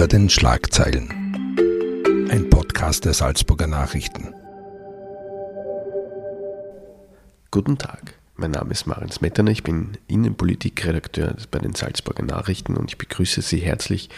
Hinter 0.00 0.16
den 0.16 0.30
Schlagzeilen. 0.30 1.10
Ein 2.30 2.48
Podcast 2.48 3.04
der 3.04 3.12
Salzburger 3.12 3.66
Nachrichten. 3.66 4.32
Guten 7.50 7.76
Tag, 7.76 8.14
mein 8.34 8.52
Name 8.52 8.72
ist 8.72 8.86
Marin 8.86 9.10
Smetana, 9.10 9.50
ich 9.50 9.62
bin 9.62 9.98
Innenpolitikredakteur 10.06 11.36
bei 11.50 11.58
den 11.58 11.74
Salzburger 11.74 12.22
Nachrichten 12.22 12.78
und 12.78 12.88
ich 12.88 12.96
begrüße 12.96 13.42
Sie 13.42 13.58
herzlich 13.58 14.08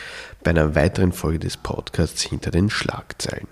bei 0.45 0.53
einer 0.53 0.77
weiteren 0.77 1.11
Folge 1.11 1.41
des 1.41 1.57
Podcasts 1.57 2.23
Hinter 2.23 2.53
den 2.53 2.71
Schlagzeilen. 2.71 3.49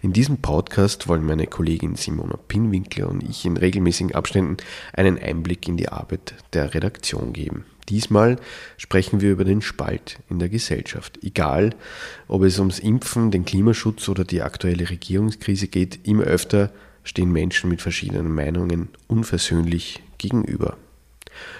In 0.00 0.12
diesem 0.12 0.36
Podcast 0.36 1.08
wollen 1.08 1.26
meine 1.26 1.48
Kollegin 1.48 1.96
Simona 1.96 2.36
Pinwinkler 2.36 3.08
und 3.08 3.28
ich 3.28 3.44
in 3.46 3.56
regelmäßigen 3.56 4.14
Abständen 4.14 4.58
einen 4.92 5.18
Einblick 5.18 5.66
in 5.66 5.76
die 5.76 5.88
Arbeit 5.88 6.34
der 6.52 6.72
Redaktion 6.72 7.32
geben. 7.32 7.64
Diesmal 7.88 8.36
sprechen 8.76 9.20
wir 9.20 9.32
über 9.32 9.44
den 9.44 9.60
Spalt 9.60 10.18
in 10.30 10.38
der 10.38 10.48
Gesellschaft. 10.48 11.18
Egal, 11.22 11.74
ob 12.28 12.42
es 12.42 12.58
ums 12.58 12.78
Impfen, 12.78 13.30
den 13.30 13.44
Klimaschutz 13.44 14.08
oder 14.08 14.24
die 14.24 14.42
aktuelle 14.42 14.88
Regierungskrise 14.88 15.68
geht, 15.68 16.06
immer 16.06 16.24
öfter 16.24 16.70
stehen 17.02 17.30
Menschen 17.30 17.68
mit 17.68 17.82
verschiedenen 17.82 18.34
Meinungen 18.34 18.88
unversöhnlich 19.06 20.02
gegenüber. 20.18 20.78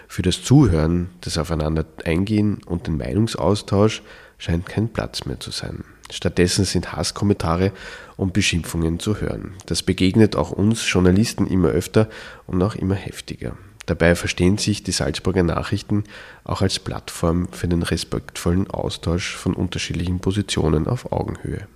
Für 0.08 0.22
das 0.22 0.42
Zuhören, 0.42 1.10
das 1.20 1.38
Aufeinander 1.38 1.84
eingehen 2.04 2.60
und 2.64 2.86
den 2.86 2.96
Meinungsaustausch 2.96 4.02
scheint 4.38 4.66
kein 4.66 4.88
Platz 4.88 5.26
mehr 5.26 5.40
zu 5.40 5.50
sein. 5.50 5.84
Stattdessen 6.10 6.64
sind 6.64 6.92
Hasskommentare 6.92 7.72
und 8.16 8.32
Beschimpfungen 8.32 9.00
zu 9.00 9.20
hören. 9.20 9.54
Das 9.66 9.82
begegnet 9.82 10.36
auch 10.36 10.50
uns 10.50 10.90
Journalisten 10.90 11.46
immer 11.46 11.68
öfter 11.68 12.08
und 12.46 12.62
auch 12.62 12.74
immer 12.74 12.94
heftiger. 12.94 13.56
Dabei 13.86 14.14
verstehen 14.14 14.58
sich 14.58 14.82
die 14.82 14.92
Salzburger 14.92 15.42
Nachrichten 15.42 16.04
auch 16.44 16.62
als 16.62 16.78
Plattform 16.78 17.48
für 17.52 17.68
den 17.68 17.82
respektvollen 17.82 18.70
Austausch 18.70 19.36
von 19.36 19.54
unterschiedlichen 19.54 20.20
Positionen 20.20 20.86
auf 20.86 21.12
Augenhöhe. 21.12 21.66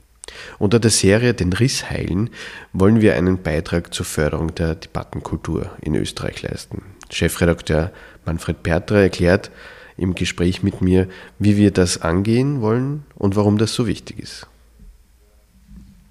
Unter 0.58 0.78
der 0.78 0.90
Serie 0.90 1.34
Den 1.34 1.52
Riss 1.52 1.90
heilen 1.90 2.30
wollen 2.72 3.00
wir 3.00 3.14
einen 3.14 3.42
Beitrag 3.42 3.94
zur 3.94 4.06
Förderung 4.06 4.54
der 4.54 4.74
Debattenkultur 4.74 5.70
in 5.80 5.94
Österreich 5.94 6.42
leisten. 6.42 6.82
Chefredakteur 7.10 7.90
Manfred 8.24 8.62
Pertra 8.62 9.00
erklärt 9.00 9.50
im 9.96 10.14
Gespräch 10.14 10.62
mit 10.62 10.80
mir, 10.80 11.08
wie 11.38 11.56
wir 11.56 11.70
das 11.70 12.02
angehen 12.02 12.60
wollen 12.60 13.04
und 13.16 13.36
warum 13.36 13.58
das 13.58 13.74
so 13.74 13.86
wichtig 13.86 14.18
ist. 14.18 14.46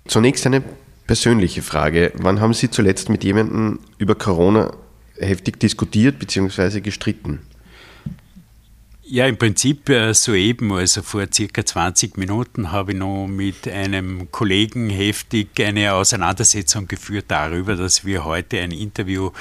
Zunächst 0.07 0.45
eine 0.45 0.63
persönliche 1.05 1.61
Frage. 1.61 2.11
Wann 2.15 2.41
haben 2.41 2.53
Sie 2.53 2.69
zuletzt 2.69 3.09
mit 3.09 3.23
jemandem 3.23 3.79
über 3.97 4.15
Corona 4.15 4.73
heftig 5.19 5.59
diskutiert 5.59 6.19
bzw. 6.19 6.81
gestritten? 6.81 7.39
Ja, 9.09 9.25
im 9.25 9.37
Prinzip 9.37 9.87
äh, 9.87 10.13
soeben, 10.13 10.69
also 10.73 11.01
vor 11.01 11.27
circa 11.33 11.65
20 11.65 12.17
Minuten, 12.17 12.73
habe 12.73 12.91
ich 12.91 12.97
noch 12.97 13.25
mit 13.25 13.65
einem 13.65 14.29
Kollegen 14.31 14.89
heftig 14.89 15.47
eine 15.61 15.93
Auseinandersetzung 15.93 16.89
geführt 16.89 17.25
darüber, 17.29 17.77
dass 17.77 18.03
wir 18.03 18.25
heute 18.25 18.59
ein 18.59 18.71
Interview 18.71 19.31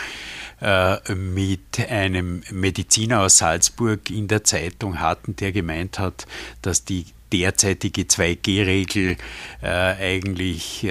äh, 0.60 1.12
mit 1.16 1.80
einem 1.90 2.44
Mediziner 2.52 3.22
aus 3.22 3.38
Salzburg 3.38 4.08
in 4.08 4.28
der 4.28 4.44
Zeitung 4.44 5.00
hatten, 5.00 5.34
der 5.34 5.50
gemeint 5.50 5.98
hat, 5.98 6.28
dass 6.62 6.84
die 6.84 7.06
derzeitige 7.32 8.02
2G-Regel 8.02 9.16
äh, 9.62 9.66
eigentlich 9.66 10.86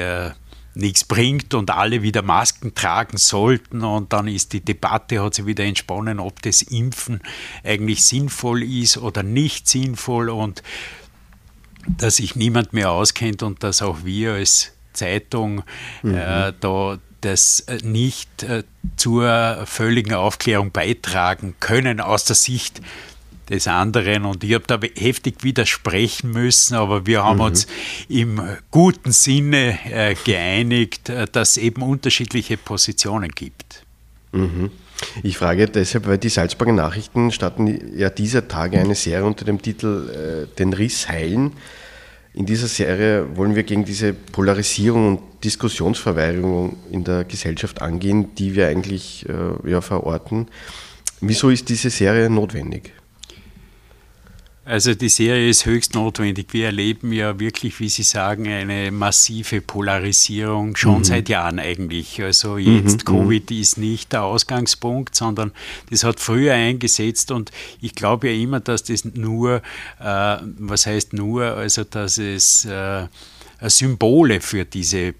nichts 0.75 1.03
bringt 1.03 1.53
und 1.53 1.71
alle 1.71 2.01
wieder 2.01 2.21
Masken 2.21 2.75
tragen 2.75 3.17
sollten. 3.17 3.83
Und 3.83 4.13
dann 4.13 4.27
ist 4.27 4.53
die 4.53 4.61
Debatte, 4.61 5.23
hat 5.23 5.35
sich 5.35 5.45
wieder 5.45 5.63
entsponnen, 5.63 6.19
ob 6.19 6.41
das 6.41 6.61
Impfen 6.61 7.21
eigentlich 7.63 8.03
sinnvoll 8.03 8.63
ist 8.63 8.97
oder 8.97 9.23
nicht 9.23 9.67
sinnvoll 9.67 10.29
und 10.29 10.63
dass 11.87 12.17
sich 12.17 12.35
niemand 12.35 12.73
mehr 12.73 12.91
auskennt 12.91 13.43
und 13.43 13.63
dass 13.63 13.81
auch 13.81 14.03
wir 14.03 14.33
als 14.33 14.71
Zeitung 14.93 15.63
mhm. 16.01 16.15
äh, 16.15 16.53
da 16.59 16.97
das 17.21 17.65
nicht 17.83 18.43
äh, 18.43 18.63
zur 18.97 19.63
völligen 19.65 20.13
Aufklärung 20.13 20.71
beitragen 20.71 21.55
können 21.59 21.99
aus 21.99 22.25
der 22.25 22.35
Sicht 22.35 22.81
des 23.49 23.67
anderen 23.67 24.25
und 24.25 24.43
ich 24.43 24.53
habe 24.53 24.65
da 24.67 24.79
heftig 24.97 25.43
widersprechen 25.43 26.31
müssen, 26.31 26.75
aber 26.75 27.05
wir 27.05 27.23
haben 27.23 27.37
mhm. 27.37 27.45
uns 27.45 27.67
im 28.09 28.41
guten 28.71 29.11
Sinne 29.11 29.77
äh, 29.85 30.15
geeinigt, 30.23 31.09
äh, 31.09 31.27
dass 31.31 31.51
es 31.51 31.57
eben 31.57 31.81
unterschiedliche 31.81 32.57
Positionen 32.57 33.29
gibt. 33.29 33.83
Mhm. 34.31 34.71
Ich 35.23 35.37
frage 35.37 35.67
deshalb, 35.67 36.07
weil 36.07 36.17
die 36.17 36.29
Salzburger 36.29 36.73
Nachrichten 36.73 37.31
starten 37.31 37.97
ja 37.97 38.09
dieser 38.09 38.47
Tage 38.47 38.79
eine 38.79 38.95
Serie 38.95 39.25
unter 39.25 39.45
dem 39.45 39.61
Titel 39.61 40.47
äh, 40.49 40.55
Den 40.57 40.73
Riss 40.73 41.07
heilen. 41.07 41.53
In 42.33 42.45
dieser 42.45 42.67
Serie 42.67 43.37
wollen 43.37 43.55
wir 43.55 43.63
gegen 43.63 43.85
diese 43.85 44.13
Polarisierung 44.13 45.17
und 45.17 45.43
Diskussionsverweigerung 45.43 46.77
in 46.91 47.03
der 47.03 47.23
Gesellschaft 47.23 47.81
angehen, 47.81 48.35
die 48.35 48.55
wir 48.55 48.67
eigentlich 48.67 49.25
äh, 49.29 49.69
ja, 49.69 49.79
verorten. 49.81 50.47
Wieso 51.21 51.49
ist 51.49 51.69
diese 51.69 51.89
Serie 51.89 52.29
notwendig? 52.29 52.91
Also 54.65 54.95
die 54.95 55.09
Serie 55.09 55.47
ist 55.47 55.65
höchst 55.65 55.93
notwendig. 55.93 56.47
Wir 56.51 56.65
erleben 56.65 57.13
ja 57.13 57.39
wirklich, 57.39 57.79
wie 57.79 57.89
Sie 57.89 58.01
sagen, 58.03 58.47
eine 58.47 58.91
massive 58.91 59.61
Polarisierung 59.61 60.75
schon 60.75 60.99
mhm. 60.99 61.03
seit 61.03 61.29
Jahren 61.29 61.59
eigentlich. 61.59 62.21
Also 62.21 62.57
jetzt 62.57 63.07
mhm. 63.07 63.11
Covid 63.11 63.51
ist 63.51 63.77
nicht 63.77 64.11
der 64.11 64.23
Ausgangspunkt, 64.23 65.15
sondern 65.15 65.51
das 65.91 66.03
hat 66.03 66.19
früher 66.19 66.55
eingesetzt 66.55 67.31
und 67.31 67.51
ich 67.79 67.93
glaube 67.93 68.29
ja 68.29 68.41
immer, 68.41 68.59
dass 68.59 68.83
das 68.83 69.05
nur, 69.05 69.61
äh, 69.99 70.37
was 70.57 70.87
heißt 70.87 71.13
nur, 71.13 71.43
also 71.45 71.83
dass 71.83 72.17
es 72.17 72.65
äh, 72.65 72.75
äh, 72.75 73.07
Symbole 73.61 74.41
für 74.41 74.65
diese 74.65 75.13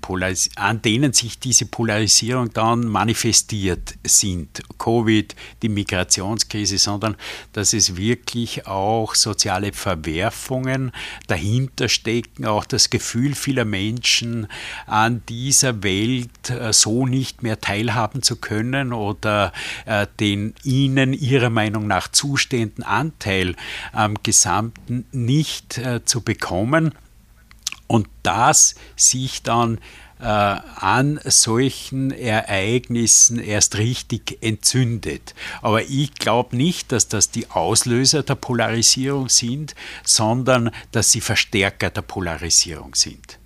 an 0.55 0.81
denen 0.81 1.13
sich 1.13 1.39
diese 1.39 1.65
Polarisierung 1.65 2.51
dann 2.53 2.85
manifestiert 2.87 3.95
sind. 4.05 4.61
Covid, 4.77 5.35
die 5.61 5.69
Migrationskrise, 5.69 6.77
sondern 6.77 7.15
dass 7.53 7.73
es 7.73 7.95
wirklich 7.95 8.67
auch 8.67 9.15
soziale 9.15 9.73
Verwerfungen 9.73 10.91
dahinter 11.27 11.89
stecken, 11.89 12.45
auch 12.45 12.65
das 12.65 12.89
Gefühl 12.89 13.35
vieler 13.35 13.65
Menschen 13.65 14.47
an 14.85 15.23
dieser 15.29 15.83
Welt 15.83 16.49
äh, 16.49 16.73
so 16.73 17.05
nicht 17.05 17.43
mehr 17.43 17.61
teilhaben 17.61 18.21
zu 18.21 18.35
können 18.35 18.93
oder 18.93 19.53
äh, 19.85 20.07
den 20.19 20.53
ihnen 20.63 21.13
ihrer 21.13 21.49
Meinung 21.49 21.87
nach 21.87 22.09
zustehenden 22.09 22.83
Anteil 22.83 23.55
am 23.91 24.15
Gesamten 24.23 25.05
nicht 25.11 25.79
zu 26.05 26.21
bekommen 26.21 26.91
und 27.87 28.07
das 28.23 28.75
sich 28.95 29.43
dann 29.43 29.79
äh, 30.19 30.25
an 30.25 31.19
solchen 31.23 32.11
Ereignissen 32.11 33.39
erst 33.39 33.77
richtig 33.77 34.37
entzündet. 34.41 35.35
Aber 35.61 35.83
ich 35.83 36.13
glaube 36.15 36.55
nicht, 36.55 36.91
dass 36.91 37.07
das 37.07 37.31
die 37.31 37.49
Auslöser 37.51 38.23
der 38.23 38.35
Polarisierung 38.35 39.29
sind, 39.29 39.75
sondern 40.03 40.71
dass 40.91 41.11
sie 41.11 41.21
Verstärker 41.21 41.89
der 41.89 42.01
Polarisierung 42.01 42.95
sind. 42.95 43.39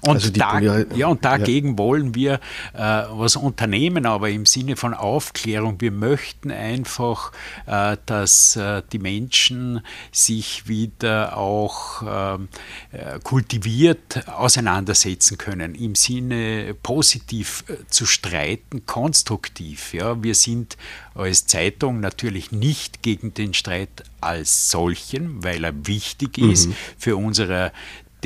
Und, 0.00 0.14
also 0.14 0.30
da, 0.30 0.60
ja, 0.60 1.06
und 1.06 1.24
dagegen 1.24 1.72
ja. 1.72 1.78
wollen 1.78 2.14
wir 2.14 2.34
äh, 2.74 2.78
was 2.78 3.36
unternehmen, 3.36 4.06
aber 4.06 4.30
im 4.30 4.46
Sinne 4.46 4.76
von 4.76 4.94
Aufklärung. 4.94 5.80
Wir 5.80 5.92
möchten 5.92 6.50
einfach, 6.50 7.32
äh, 7.66 7.96
dass 8.06 8.56
äh, 8.56 8.82
die 8.92 8.98
Menschen 8.98 9.80
sich 10.12 10.68
wieder 10.68 11.36
auch 11.36 12.02
ähm, 12.02 12.48
äh, 12.92 13.18
kultiviert 13.22 14.28
auseinandersetzen 14.28 15.38
können, 15.38 15.74
im 15.74 15.94
Sinne 15.94 16.74
positiv 16.82 17.64
äh, 17.68 17.86
zu 17.88 18.06
streiten, 18.06 18.86
konstruktiv. 18.86 19.92
Ja. 19.94 20.22
Wir 20.22 20.34
sind 20.34 20.76
als 21.14 21.46
Zeitung 21.46 22.00
natürlich 22.00 22.52
nicht 22.52 23.02
gegen 23.02 23.34
den 23.34 23.54
Streit 23.54 24.04
als 24.20 24.70
solchen, 24.70 25.42
weil 25.42 25.64
er 25.64 25.86
wichtig 25.86 26.38
ist 26.38 26.68
mhm. 26.68 26.74
für 26.98 27.16
unsere 27.16 27.72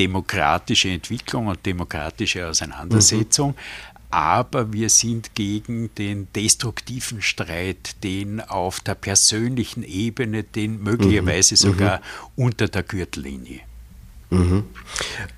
demokratische 0.00 0.88
Entwicklung 0.88 1.48
und 1.48 1.64
demokratische 1.66 2.48
Auseinandersetzung. 2.48 3.50
Mhm. 3.50 4.00
Aber 4.10 4.72
wir 4.72 4.88
sind 4.88 5.36
gegen 5.36 5.94
den 5.94 6.26
destruktiven 6.34 7.22
Streit, 7.22 8.02
den 8.02 8.40
auf 8.40 8.80
der 8.80 8.96
persönlichen 8.96 9.84
Ebene, 9.84 10.42
den 10.42 10.82
möglicherweise 10.82 11.54
mhm. 11.54 11.58
sogar 11.58 11.98
mhm. 11.98 12.44
unter 12.44 12.66
der 12.66 12.82
Gürtellinie. 12.82 13.60
Mhm. 14.30 14.64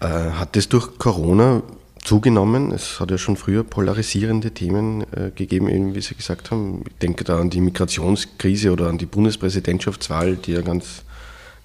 Äh, 0.00 0.06
hat 0.06 0.56
es 0.56 0.68
durch 0.68 0.96
Corona 0.98 1.62
zugenommen? 2.02 2.72
Es 2.72 3.00
hat 3.00 3.10
ja 3.10 3.18
schon 3.18 3.36
früher 3.36 3.64
polarisierende 3.64 4.52
Themen 4.52 5.02
äh, 5.12 5.32
gegeben, 5.34 5.94
wie 5.94 6.00
Sie 6.00 6.14
gesagt 6.14 6.50
haben. 6.50 6.84
Ich 6.88 6.96
denke 6.98 7.24
da 7.24 7.40
an 7.40 7.50
die 7.50 7.60
Migrationskrise 7.60 8.72
oder 8.72 8.88
an 8.88 8.96
die 8.96 9.06
Bundespräsidentschaftswahl, 9.06 10.36
die 10.36 10.52
ja 10.52 10.62
ganz, 10.62 11.02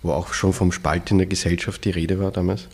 wo 0.01 0.11
auch 0.11 0.33
schon 0.33 0.51
vom 0.51 0.71
Spalt 0.73 1.11
in 1.11 1.19
der 1.19 1.27
Gesellschaft 1.27 1.85
die 1.85 1.91
Rede 1.91 2.19
war 2.19 2.31
damals. 2.31 2.67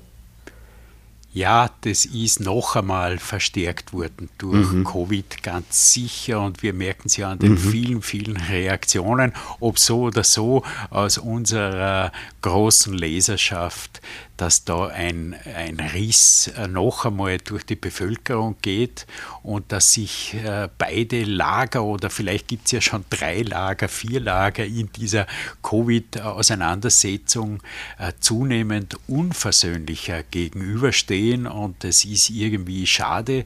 Ja, 1.34 1.72
das 1.82 2.06
ist 2.06 2.42
noch 2.42 2.76
einmal 2.76 3.18
verstärkt 3.18 3.92
worden 3.92 4.30
durch 4.38 4.72
mhm. 4.72 4.84
Covid, 4.84 5.42
ganz 5.42 5.92
sicher. 5.92 6.40
Und 6.40 6.62
wir 6.62 6.74
merken 6.74 7.08
es 7.08 7.18
ja 7.18 7.32
an 7.32 7.40
den 7.40 7.54
mhm. 7.54 7.58
vielen, 7.58 8.02
vielen 8.04 8.38
Reaktionen, 8.38 9.34
ob 9.60 9.80
so 9.80 10.02
oder 10.04 10.24
so 10.24 10.64
aus 10.92 11.18
unserer 11.18 12.12
großen 12.42 12.94
Leserschaft 12.94 14.00
dass 14.44 14.66
da 14.66 14.88
ein, 14.88 15.38
ein 15.56 15.80
Riss 15.80 16.52
äh, 16.58 16.68
noch 16.68 17.06
einmal 17.06 17.38
durch 17.38 17.66
die 17.66 17.78
Bevölkerung 17.78 18.58
geht 18.62 19.08
und 19.42 19.72
dass 19.72 19.94
sich 19.94 20.34
äh, 20.34 20.68
beide 20.78 21.24
Lager 21.24 21.86
oder 21.86 22.10
vielleicht 22.10 22.50
gibt 22.50 22.66
es 22.66 22.74
ja 22.74 22.82
schon 22.82 23.06
drei 23.10 23.44
Lager, 23.44 23.88
vier 23.88 24.20
Lager 24.20 24.66
in 24.66 24.92
dieser 24.92 25.28
Covid-Auseinandersetzung 25.62 27.64
äh, 27.98 28.12
zunehmend 28.20 28.98
unversöhnlicher 29.08 30.24
gegenüberstehen 30.24 31.48
und 31.48 31.86
es 31.86 32.04
ist 32.04 32.30
irgendwie 32.30 32.86
schade 32.86 33.46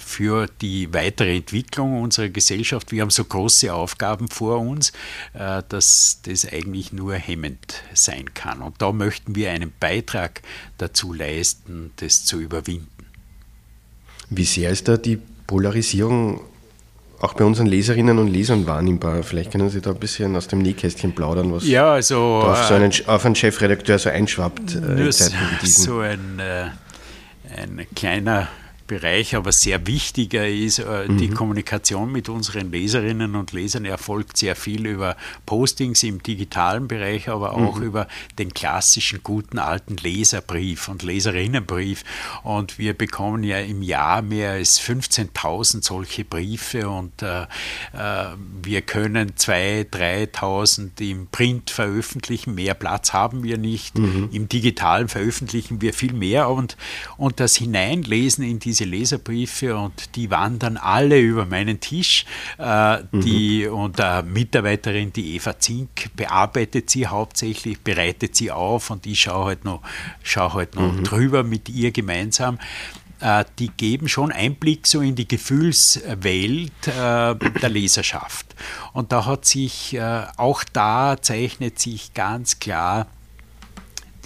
für 0.00 0.48
die 0.60 0.92
weitere 0.94 1.36
Entwicklung 1.36 2.00
unserer 2.00 2.28
Gesellschaft. 2.28 2.92
Wir 2.92 3.02
haben 3.02 3.10
so 3.10 3.24
große 3.24 3.72
Aufgaben 3.72 4.28
vor 4.28 4.60
uns, 4.60 4.92
äh, 5.34 5.62
dass 5.68 6.20
das 6.22 6.50
eigentlich 6.50 6.92
nur 6.92 7.14
hemmend 7.14 7.82
sein 7.94 8.32
kann. 8.34 8.62
Und 8.62 8.80
da 8.80 8.92
möchten 8.92 9.34
wir 9.34 9.50
einen 9.50 9.72
Beitrag 9.78 10.42
dazu 10.78 11.12
leisten, 11.12 11.92
das 11.96 12.24
zu 12.24 12.40
überwinden. 12.40 12.88
Wie 14.30 14.44
sehr 14.44 14.70
ist 14.70 14.88
da 14.88 14.96
die 14.96 15.18
Polarisierung 15.46 16.40
auch 17.20 17.34
bei 17.34 17.44
unseren 17.44 17.66
Leserinnen 17.66 18.18
und 18.18 18.28
Lesern 18.28 18.66
wahrnehmbar? 18.66 19.22
Vielleicht 19.22 19.52
können 19.52 19.70
Sie 19.70 19.80
da 19.80 19.90
ein 19.90 19.98
bisschen 19.98 20.34
aus 20.34 20.48
dem 20.48 20.60
Nähkästchen 20.60 21.14
plaudern, 21.14 21.52
was 21.52 21.66
ja, 21.66 21.92
also, 21.92 22.18
auf, 22.18 22.64
so 22.64 22.74
einen, 22.74 22.92
auf 23.06 23.24
einen 23.24 23.34
Chefredakteur 23.34 23.98
so 23.98 24.08
einschwappt 24.08 24.74
äh. 24.74 25.12
So 25.12 26.00
ein, 26.00 26.38
äh, 26.38 26.70
ein 27.56 27.86
kleiner 27.94 28.48
Bereich 28.86 29.34
aber 29.34 29.52
sehr 29.52 29.86
wichtiger 29.86 30.48
ist. 30.48 30.78
Äh, 30.78 31.08
die 31.08 31.28
mhm. 31.28 31.34
Kommunikation 31.34 32.12
mit 32.12 32.28
unseren 32.28 32.70
Leserinnen 32.70 33.34
und 33.34 33.52
Lesern 33.52 33.84
erfolgt 33.84 34.36
sehr 34.36 34.56
viel 34.56 34.86
über 34.86 35.16
Postings 35.44 36.02
im 36.02 36.22
digitalen 36.22 36.88
Bereich, 36.88 37.28
aber 37.28 37.54
auch 37.54 37.76
mhm. 37.76 37.84
über 37.84 38.08
den 38.38 38.52
klassischen 38.52 39.22
guten 39.22 39.58
alten 39.58 39.96
Leserbrief 39.96 40.88
und 40.88 41.02
Leserinnenbrief. 41.02 42.04
Und 42.42 42.78
wir 42.78 42.94
bekommen 42.94 43.42
ja 43.42 43.58
im 43.58 43.82
Jahr 43.82 44.22
mehr 44.22 44.52
als 44.52 44.80
15.000 44.80 45.84
solche 45.84 46.24
Briefe 46.24 46.88
und 46.88 47.22
äh, 47.22 47.42
äh 47.42 48.36
wir 48.62 48.82
können 48.82 49.32
2.000, 49.32 49.90
3.000 49.90 51.10
im 51.10 51.26
Print 51.28 51.70
veröffentlichen. 51.70 52.54
Mehr 52.54 52.74
Platz 52.74 53.12
haben 53.12 53.42
wir 53.42 53.58
nicht. 53.58 53.98
Mhm. 53.98 54.28
Im 54.32 54.48
digitalen 54.48 55.08
veröffentlichen 55.08 55.80
wir 55.80 55.94
viel 55.94 56.12
mehr 56.12 56.48
und, 56.48 56.76
und 57.16 57.40
das 57.40 57.56
Hineinlesen 57.56 58.44
in 58.44 58.58
diese 58.58 58.75
diese 58.76 58.88
Leserbriefe 58.88 59.76
und 59.76 60.16
die 60.16 60.30
wandern 60.30 60.76
alle 60.76 61.18
über 61.18 61.46
meinen 61.46 61.80
Tisch. 61.80 62.26
Äh, 62.58 62.98
die, 63.12 63.66
mhm. 63.66 63.74
Und 63.74 64.00
eine 64.00 64.28
Mitarbeiterin, 64.28 65.12
die 65.12 65.34
Eva 65.36 65.58
Zink, 65.58 66.14
bearbeitet 66.14 66.90
sie 66.90 67.06
hauptsächlich, 67.06 67.80
bereitet 67.80 68.36
sie 68.36 68.50
auf 68.50 68.90
und 68.90 69.06
ich 69.06 69.20
schaue 69.20 69.46
halt 69.46 69.64
noch, 69.64 69.82
schaue 70.22 70.54
halt 70.54 70.74
noch 70.74 70.92
mhm. 70.92 71.04
drüber 71.04 71.42
mit 71.42 71.68
ihr 71.68 71.90
gemeinsam 71.90 72.58
äh, 73.20 73.46
die 73.58 73.68
geben 73.68 74.08
schon 74.08 74.30
Einblick 74.30 74.86
so 74.86 75.00
in 75.00 75.14
die 75.14 75.26
Gefühlswelt 75.26 76.86
äh, 76.86 77.34
der 77.34 77.68
Leserschaft. 77.70 78.54
Und 78.92 79.10
da 79.10 79.24
hat 79.24 79.46
sich, 79.46 79.94
äh, 79.94 80.26
auch 80.36 80.64
da 80.64 81.16
zeichnet 81.20 81.78
sich 81.78 82.12
ganz 82.12 82.58
klar 82.58 83.06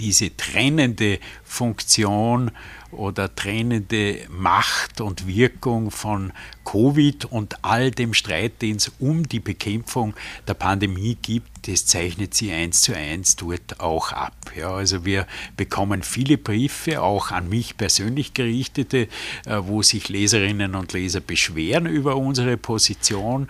diese 0.01 0.37
trennende 0.37 1.21
Funktion 1.45 2.51
oder 2.93 3.35
trennende 3.35 4.21
Macht 4.29 5.01
und 5.01 5.27
Wirkung 5.27 5.91
von 5.91 6.33
Covid 6.65 7.25
und 7.27 7.65
all 7.65 7.91
dem 7.91 8.15
Streit, 8.15 8.63
den 8.63 8.77
es 8.77 8.93
um 8.99 9.29
die 9.29 9.41
Bekämpfung 9.41 10.15
der 10.47 10.55
Pandemie 10.55 11.17
gibt, 11.21 11.69
das 11.69 11.87
zeichnet 11.87 12.35
sie 12.35 12.53
eins 12.53 12.83
zu 12.83 12.95
eins 12.95 13.37
dort 13.37 13.81
auch 13.81 14.13
ab. 14.13 14.35
Ja, 14.57 14.71
also 14.71 15.05
wir 15.05 15.27
bekommen 15.57 16.03
viele 16.03 16.39
Briefe, 16.39 17.03
auch 17.03 17.31
an 17.31 17.49
mich 17.49 17.77
persönlich 17.77 18.35
gerichtete, 18.35 19.09
äh, 19.47 19.59
wo 19.61 19.83
sich 19.83 20.09
Leserinnen 20.09 20.75
und 20.75 20.93
Leser 20.93 21.21
beschweren 21.21 21.87
über 21.87 22.17
unsere 22.17 22.57
Position. 22.57 23.49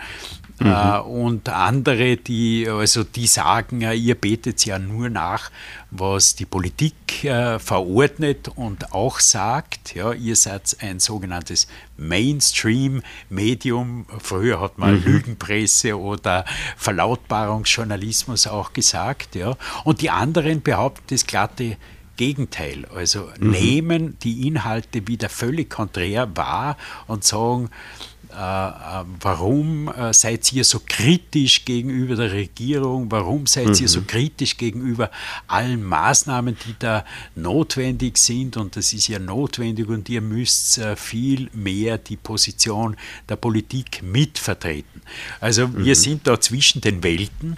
Mhm. 0.61 0.67
Äh, 0.67 0.99
und 0.99 1.49
andere, 1.49 2.17
die, 2.17 2.69
also 2.69 3.05
die 3.05 3.27
sagen, 3.27 3.81
ihr 3.81 4.15
betet 4.15 4.65
ja 4.67 4.79
nur 4.79 5.09
nach, 5.09 5.51
was 5.91 6.35
die 6.35 6.45
Politik 6.45 7.25
äh, 7.25 7.59
verordnet 7.59 8.49
und 8.55 8.93
auch 8.93 9.21
sagt. 9.21 9.95
Ja, 9.95 10.13
ihr 10.13 10.37
seid 10.37 10.77
ein 10.81 11.01
sogenanntes 11.01 11.67
Mainstream-Medium. 12.01 14.07
Früher 14.19 14.61
hat 14.61 14.79
man 14.79 14.97
mhm. 14.97 15.05
Lügenpresse 15.05 15.99
oder 15.99 16.45
Verlautbarungsjournalismus 16.77 18.47
auch 18.47 18.73
gesagt. 18.73 19.37
Ja. 19.37 19.57
Und 19.85 20.01
die 20.01 20.11
anderen 20.11 20.63
behaupten 20.63 21.05
das 21.11 21.27
glatte 21.27 21.77
Gegenteil. 22.17 22.87
Also 22.95 23.29
mhm. 23.39 23.51
nehmen 23.51 24.19
die 24.23 24.47
Inhalte 24.47 25.07
wieder 25.07 25.29
völlig 25.29 25.71
konträr 25.71 26.35
wahr 26.37 26.77
und 27.07 27.25
sagen, 27.25 27.71
warum 28.33 29.89
äh, 29.89 30.13
seid 30.13 30.53
ihr 30.53 30.65
so 30.65 30.81
kritisch 30.87 31.65
gegenüber 31.65 32.17
der 32.17 32.33
Regierung? 32.33 33.11
Warum 33.11 33.47
seid 33.47 33.69
mhm. 33.69 33.75
ihr 33.75 33.89
so 33.89 34.01
mhm. 34.01 34.07
kritisch 34.07 34.57
gegenüber 34.57 35.11
allen 35.47 35.83
Maßnahmen, 35.83 36.57
die 36.67 36.75
da 36.79 37.05
notwendig 37.35 38.19
sind? 38.19 38.57
Und 38.57 38.77
das 38.77 38.93
ist 38.93 39.09
ja 39.09 39.19
notwendig 39.19 39.89
und 39.89 40.09
ihr 40.09 40.21
müsst 40.21 40.81
viel 40.97 41.51
mehr 41.53 41.99
die 41.99 42.17
Position 42.17 42.97
der 43.29 43.37
Politik 43.37 44.03
mitvertreten. 44.03 45.03
Also 45.41 45.69
mhm. 45.69 45.85
wir 45.85 45.97
sind 45.97 46.27
da 46.27 46.41
zwischen 46.41 46.81
den 46.81 47.03
Welten. 47.03 47.57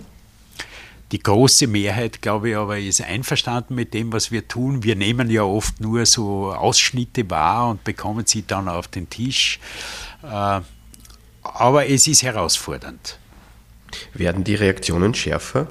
Die 1.12 1.22
große 1.22 1.66
Mehrheit, 1.66 2.22
glaube 2.22 2.50
ich, 2.50 2.56
aber 2.56 2.78
ist 2.78 3.02
einverstanden 3.02 3.74
mit 3.74 3.92
dem, 3.92 4.12
was 4.12 4.30
wir 4.30 4.48
tun. 4.48 4.82
Wir 4.82 4.96
nehmen 4.96 5.30
ja 5.30 5.42
oft 5.42 5.78
nur 5.80 6.06
so 6.06 6.52
Ausschnitte 6.52 7.28
wahr 7.28 7.68
und 7.68 7.84
bekommen 7.84 8.24
sie 8.26 8.46
dann 8.46 8.66
auf 8.66 8.88
den 8.88 9.10
Tisch. 9.10 9.60
Äh, 10.22 10.60
aber 11.42 11.88
es 11.88 12.06
ist 12.06 12.22
herausfordernd. 12.22 13.18
Werden 14.14 14.42
die 14.42 14.54
Reaktionen 14.54 15.14
schärfer? 15.14 15.68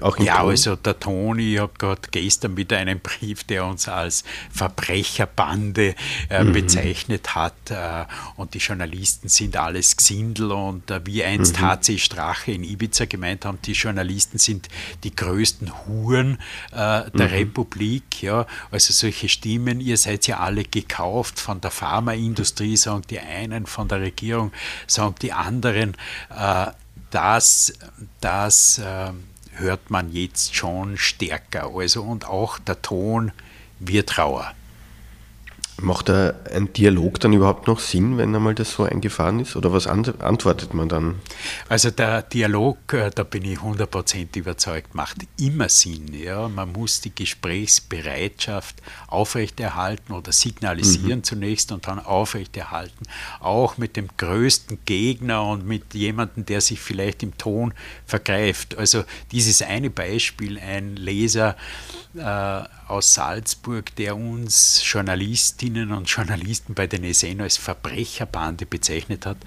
Auch 0.00 0.18
ja, 0.18 0.40
Ton? 0.40 0.50
also 0.50 0.74
der 0.76 0.98
Toni, 0.98 1.54
ich 1.54 1.60
habe 1.60 1.72
gerade 1.78 2.00
gestern 2.10 2.56
wieder 2.56 2.78
einen 2.78 2.98
Brief, 2.98 3.44
der 3.44 3.64
uns 3.64 3.88
als 3.88 4.24
Verbrecherbande 4.50 5.94
äh, 6.28 6.42
mhm. 6.42 6.52
bezeichnet 6.52 7.36
hat 7.36 7.54
äh, 7.70 8.04
und 8.36 8.54
die 8.54 8.58
Journalisten 8.58 9.28
sind 9.28 9.56
alles 9.56 9.96
Gesindel 9.96 10.50
und 10.50 10.90
äh, 10.90 11.00
wie 11.06 11.22
einst 11.22 11.60
mhm. 11.60 11.66
HC 11.66 11.98
Strache 11.98 12.50
in 12.50 12.64
Ibiza 12.64 13.04
gemeint 13.04 13.44
haben, 13.44 13.60
die 13.64 13.72
Journalisten 13.72 14.38
sind 14.38 14.68
die 15.04 15.14
größten 15.14 15.70
Huren 15.86 16.38
äh, 16.72 17.08
der 17.12 17.28
mhm. 17.28 17.34
Republik. 17.34 18.20
Ja. 18.20 18.46
Also 18.72 18.92
solche 18.92 19.28
Stimmen, 19.28 19.80
ihr 19.80 19.96
seid 19.96 20.26
ja 20.26 20.40
alle 20.40 20.64
gekauft 20.64 21.38
von 21.38 21.60
der 21.60 21.70
Pharmaindustrie, 21.70 22.76
sagen 22.76 23.02
die 23.08 23.20
einen, 23.20 23.66
von 23.66 23.86
der 23.86 24.00
Regierung, 24.00 24.50
sagen 24.88 25.14
die 25.22 25.32
anderen. 25.32 25.96
Äh, 26.36 26.66
dass, 27.10 27.72
dass 28.20 28.80
ähm, 28.84 29.24
hört 29.58 29.90
man 29.90 30.12
jetzt 30.12 30.54
schon 30.54 30.96
stärker. 30.96 31.70
Also 31.74 32.02
und 32.02 32.26
auch 32.26 32.58
der 32.58 32.80
Ton 32.82 33.32
wird 33.78 34.18
rauer. 34.18 34.52
Macht 35.80 36.10
ein 36.10 36.72
Dialog 36.72 37.20
dann 37.20 37.32
überhaupt 37.32 37.68
noch 37.68 37.78
Sinn, 37.78 38.18
wenn 38.18 38.34
einmal 38.34 38.54
das 38.54 38.72
so 38.72 38.82
eingefahren 38.82 39.38
ist? 39.38 39.54
Oder 39.54 39.72
was 39.72 39.86
antwortet 39.86 40.74
man 40.74 40.88
dann? 40.88 41.14
Also 41.68 41.90
der 41.90 42.22
Dialog, 42.22 42.92
äh, 42.92 43.10
da 43.14 43.22
bin 43.22 43.44
ich 43.44 43.58
100% 43.58 44.36
überzeugt, 44.36 44.96
macht 44.96 45.18
immer 45.38 45.68
Sinn. 45.68 46.12
Ja? 46.12 46.48
Man 46.48 46.72
muss 46.72 47.00
die 47.00 47.14
Gesprächsbereitschaft 47.14 48.82
aufrechterhalten 49.06 50.12
oder 50.12 50.32
signalisieren 50.32 51.20
mhm. 51.20 51.24
zunächst 51.24 51.70
und 51.70 51.86
dann 51.86 52.00
aufrechterhalten. 52.00 53.04
Auch 53.38 53.78
mit 53.78 53.96
dem 53.96 54.08
größten 54.16 54.80
Gegner 54.84 55.44
und 55.44 55.64
mit 55.64 55.94
jemandem, 55.94 56.44
der 56.44 56.60
sich 56.60 56.80
vielleicht 56.80 57.22
im 57.22 57.38
Ton 57.38 57.72
vergreift. 58.04 58.76
Also 58.76 59.04
dieses 59.30 59.62
eine 59.62 59.90
Beispiel, 59.90 60.58
ein 60.58 60.96
Leser 60.96 61.56
äh, 62.16 62.62
aus 62.88 63.14
Salzburg, 63.14 63.94
der 63.96 64.16
uns 64.16 64.82
Journalistinnen 65.68 65.92
und 65.92 66.08
Journalisten 66.08 66.74
bei 66.74 66.86
den 66.86 67.04
Esseno 67.04 67.44
als 67.44 67.56
Verbrecherbande 67.56 68.66
bezeichnet 68.66 69.26
hat, 69.26 69.38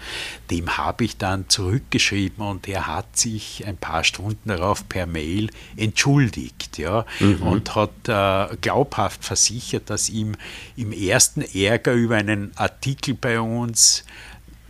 dem 0.50 0.78
habe 0.78 1.04
ich 1.04 1.18
dann 1.18 1.50
zurückgeschrieben 1.50 2.46
und 2.46 2.68
er 2.68 2.88
hat 2.88 3.18
sich 3.18 3.66
ein 3.66 3.78
paar 3.78 4.04
Stunden 4.04 4.50
darauf 4.50 4.88
per 4.88 5.06
Mail 5.06 5.50
entschuldigt 5.78 6.78
ja, 6.78 7.06
mhm. 7.20 7.42
und 7.42 7.76
hat 7.76 8.08
äh, 8.08 8.56
glaubhaft 8.58 9.24
versichert, 9.24 9.90
dass 9.90 10.10
ihm 10.10 10.36
im 10.76 10.92
ersten 10.92 11.42
Ärger 11.42 11.94
über 11.94 12.16
einen 12.16 12.52
Artikel 12.56 13.16
bei 13.16 13.40
uns 13.40 14.04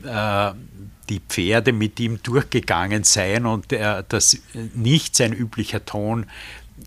äh, 0.04 0.52
die 1.10 1.20
Pferde 1.28 1.74
mit 1.74 2.00
ihm 2.00 2.24
durchgegangen 2.24 3.04
seien 3.04 3.46
und 3.46 3.74
er, 3.74 4.04
das 4.04 4.38
nicht 4.74 5.16
sein 5.16 5.34
üblicher 5.34 5.84
Ton 5.84 6.26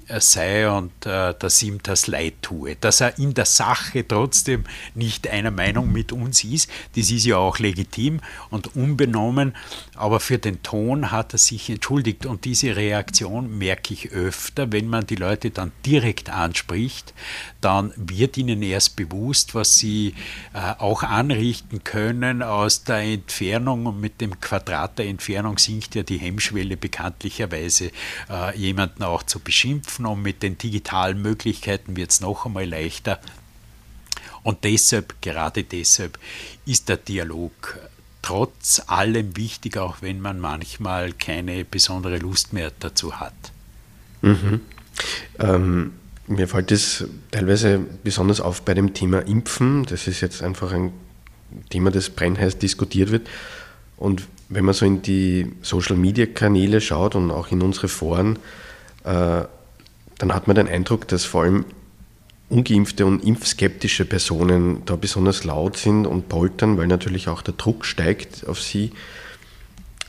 sei 0.08 0.70
und 0.70 1.06
äh, 1.06 1.34
dass 1.38 1.62
ihm 1.62 1.80
das 1.82 2.06
leid 2.06 2.34
tue. 2.42 2.76
Dass 2.76 3.00
er 3.00 3.18
in 3.18 3.34
der 3.34 3.46
Sache 3.46 4.06
trotzdem 4.06 4.64
nicht 4.94 5.28
einer 5.28 5.50
Meinung 5.50 5.92
mit 5.92 6.12
uns 6.12 6.44
ist, 6.44 6.70
das 6.96 7.10
ist 7.10 7.24
ja 7.24 7.36
auch 7.36 7.58
legitim 7.58 8.20
und 8.50 8.76
unbenommen, 8.76 9.54
aber 9.94 10.20
für 10.20 10.38
den 10.38 10.62
Ton 10.62 11.10
hat 11.10 11.32
er 11.32 11.38
sich 11.38 11.70
entschuldigt. 11.70 12.26
Und 12.26 12.44
diese 12.44 12.76
Reaktion 12.76 13.58
merke 13.58 13.94
ich 13.94 14.12
öfter, 14.12 14.70
wenn 14.72 14.88
man 14.88 15.06
die 15.06 15.16
Leute 15.16 15.50
dann 15.50 15.72
direkt 15.86 16.30
anspricht, 16.30 17.14
dann 17.60 17.92
wird 17.96 18.36
ihnen 18.36 18.62
erst 18.62 18.96
bewusst, 18.96 19.54
was 19.54 19.78
sie 19.78 20.14
äh, 20.52 20.74
auch 20.78 21.02
anrichten 21.02 21.82
können. 21.84 22.42
Aus 22.42 22.84
der 22.84 22.98
Entfernung 22.98 23.86
und 23.86 24.00
mit 24.00 24.20
dem 24.20 24.38
Quadrat 24.40 24.98
der 24.98 25.06
Entfernung 25.06 25.58
sinkt 25.58 25.94
ja 25.94 26.02
die 26.02 26.18
Hemmschwelle 26.18 26.76
bekanntlicherweise, 26.76 27.90
äh, 28.30 28.56
jemanden 28.56 29.02
auch 29.02 29.22
zu 29.22 29.40
beschimpfen 29.40 29.93
und 30.00 30.22
mit 30.22 30.42
den 30.42 30.58
digitalen 30.58 31.20
Möglichkeiten 31.22 31.96
wird 31.96 32.10
es 32.10 32.20
noch 32.20 32.46
einmal 32.46 32.66
leichter. 32.68 33.20
Und 34.42 34.64
deshalb, 34.64 35.20
gerade 35.22 35.64
deshalb, 35.64 36.18
ist 36.66 36.88
der 36.88 36.98
Dialog 36.98 37.78
trotz 38.22 38.82
allem 38.86 39.36
wichtig, 39.36 39.76
auch 39.76 39.96
wenn 40.00 40.20
man 40.20 40.40
manchmal 40.40 41.12
keine 41.12 41.64
besondere 41.64 42.18
Lust 42.18 42.52
mehr 42.52 42.72
dazu 42.78 43.20
hat. 43.20 43.34
Mhm. 44.22 44.60
Ähm, 45.38 45.92
mir 46.26 46.48
fällt 46.48 46.72
es 46.72 47.06
teilweise 47.30 47.80
besonders 48.02 48.40
auf 48.40 48.62
bei 48.62 48.72
dem 48.74 48.94
Thema 48.94 49.20
Impfen. 49.20 49.84
Das 49.84 50.06
ist 50.06 50.22
jetzt 50.22 50.42
einfach 50.42 50.72
ein 50.72 50.92
Thema, 51.68 51.90
das 51.90 52.10
brennheiß 52.10 52.58
diskutiert 52.58 53.10
wird. 53.10 53.28
Und 53.96 54.26
wenn 54.48 54.64
man 54.64 54.74
so 54.74 54.86
in 54.86 55.02
die 55.02 55.52
Social-Media-Kanäle 55.62 56.80
schaut 56.80 57.14
und 57.14 57.30
auch 57.30 57.48
in 57.48 57.62
unsere 57.62 57.88
Foren, 57.88 58.38
äh, 59.04 59.42
dann 60.18 60.34
hat 60.34 60.46
man 60.46 60.56
den 60.56 60.68
Eindruck, 60.68 61.08
dass 61.08 61.24
vor 61.24 61.42
allem 61.42 61.64
ungeimpfte 62.48 63.06
und 63.06 63.24
impfskeptische 63.24 64.04
Personen 64.04 64.82
da 64.84 64.96
besonders 64.96 65.44
laut 65.44 65.76
sind 65.76 66.06
und 66.06 66.28
poltern, 66.28 66.76
weil 66.76 66.86
natürlich 66.86 67.28
auch 67.28 67.42
der 67.42 67.54
Druck 67.54 67.84
steigt 67.84 68.46
auf 68.46 68.60
sie. 68.60 68.92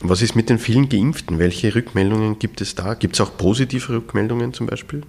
Was 0.00 0.20
ist 0.20 0.36
mit 0.36 0.50
den 0.50 0.58
vielen 0.58 0.88
Geimpften? 0.88 1.38
Welche 1.38 1.74
Rückmeldungen 1.74 2.38
gibt 2.38 2.60
es 2.60 2.74
da? 2.74 2.94
Gibt 2.94 3.14
es 3.14 3.20
auch 3.20 3.36
positive 3.36 3.94
Rückmeldungen 3.94 4.52
zum 4.52 4.66
Beispiel? 4.66 5.02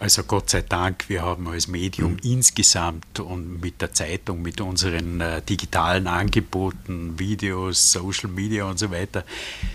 Also 0.00 0.22
Gott 0.22 0.50
sei 0.50 0.62
Dank, 0.62 1.08
wir 1.08 1.22
haben 1.22 1.48
als 1.48 1.66
Medium 1.66 2.12
mhm. 2.12 2.18
insgesamt 2.22 3.18
und 3.18 3.60
mit 3.60 3.80
der 3.82 3.92
Zeitung, 3.92 4.42
mit 4.42 4.60
unseren 4.60 5.20
äh, 5.20 5.42
digitalen 5.42 6.06
Angeboten, 6.06 7.18
Videos, 7.18 7.90
Social 7.90 8.30
Media 8.30 8.64
und 8.64 8.78
so 8.78 8.92
weiter, 8.92 9.24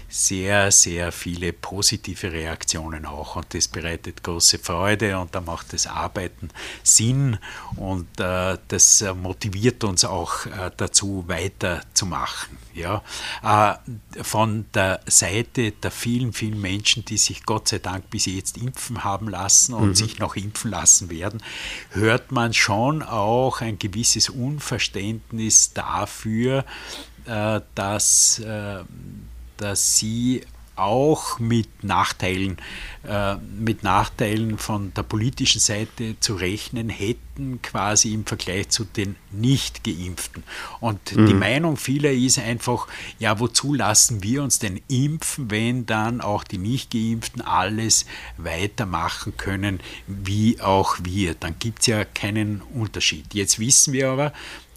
sehr, 0.07 0.71
sehr 0.71 1.11
viele 1.11 1.51
positive 1.51 2.31
Reaktionen 2.31 3.05
auch. 3.05 3.35
Und 3.35 3.53
das 3.53 3.67
bereitet 3.67 4.23
große 4.23 4.59
Freude 4.59 5.19
und 5.19 5.35
da 5.35 5.41
macht 5.41 5.73
das 5.73 5.87
Arbeiten 5.87 6.49
Sinn 6.83 7.37
und 7.75 8.07
äh, 8.19 8.57
das 8.69 9.03
motiviert 9.21 9.83
uns 9.83 10.05
auch 10.05 10.45
äh, 10.45 10.71
dazu, 10.77 11.25
weiterzumachen. 11.27 12.57
Ja? 12.73 13.03
Äh, 13.43 14.23
von 14.23 14.65
der 14.73 15.01
Seite 15.05 15.71
der 15.71 15.91
vielen, 15.91 16.31
vielen 16.33 16.61
Menschen, 16.61 17.03
die 17.05 17.17
sich 17.17 17.43
Gott 17.45 17.67
sei 17.67 17.79
Dank 17.79 18.09
bis 18.09 18.25
jetzt 18.25 18.57
impfen 18.57 19.03
haben 19.03 19.27
lassen 19.27 19.73
und 19.73 19.89
mhm. 19.89 19.95
sich 19.95 20.12
sich 20.13 20.19
noch 20.19 20.35
impfen 20.35 20.71
lassen 20.71 21.09
werden, 21.09 21.41
hört 21.91 22.31
man 22.31 22.53
schon 22.53 23.01
auch 23.01 23.61
ein 23.61 23.79
gewisses 23.79 24.29
Unverständnis 24.29 25.73
dafür, 25.73 26.65
äh, 27.25 27.61
dass, 27.75 28.39
äh, 28.39 28.83
dass 29.57 29.97
sie 29.97 30.43
auch 30.75 31.39
mit 31.39 31.83
Nachteilen, 31.83 32.57
äh, 33.07 33.35
mit 33.35 33.83
Nachteilen 33.83 34.57
von 34.57 34.93
der 34.93 35.03
politischen 35.03 35.59
Seite 35.59 36.19
zu 36.19 36.35
rechnen 36.35 36.89
hätten, 36.89 37.61
quasi 37.61 38.13
im 38.13 38.25
Vergleich 38.25 38.69
zu 38.69 38.83
den 38.83 39.15
Nicht-Geimpften. 39.31 40.43
Und 40.79 41.15
mhm. 41.15 41.27
die 41.27 41.33
Meinung 41.33 41.77
vieler 41.77 42.11
ist 42.11 42.39
einfach, 42.39 42.87
ja, 43.19 43.39
wozu 43.39 43.73
lassen 43.73 44.23
wir 44.23 44.43
uns 44.43 44.59
denn 44.59 44.81
impfen, 44.87 45.51
wenn 45.51 45.85
dann 45.85 46.21
auch 46.21 46.43
die 46.43 46.57
Nicht-Geimpften 46.57 47.41
alles 47.41 48.05
weitermachen 48.37 49.37
können, 49.37 49.79
wie 50.07 50.59
auch 50.61 50.97
wir? 51.03 51.35
Dann 51.35 51.55
gibt 51.59 51.81
es 51.81 51.87
ja 51.87 52.05
keinen 52.05 52.61
Unterschied. 52.73 53.33
Jetzt 53.33 53.59
wissen 53.59 53.93
wir 53.93 54.09
aber, 54.09 54.33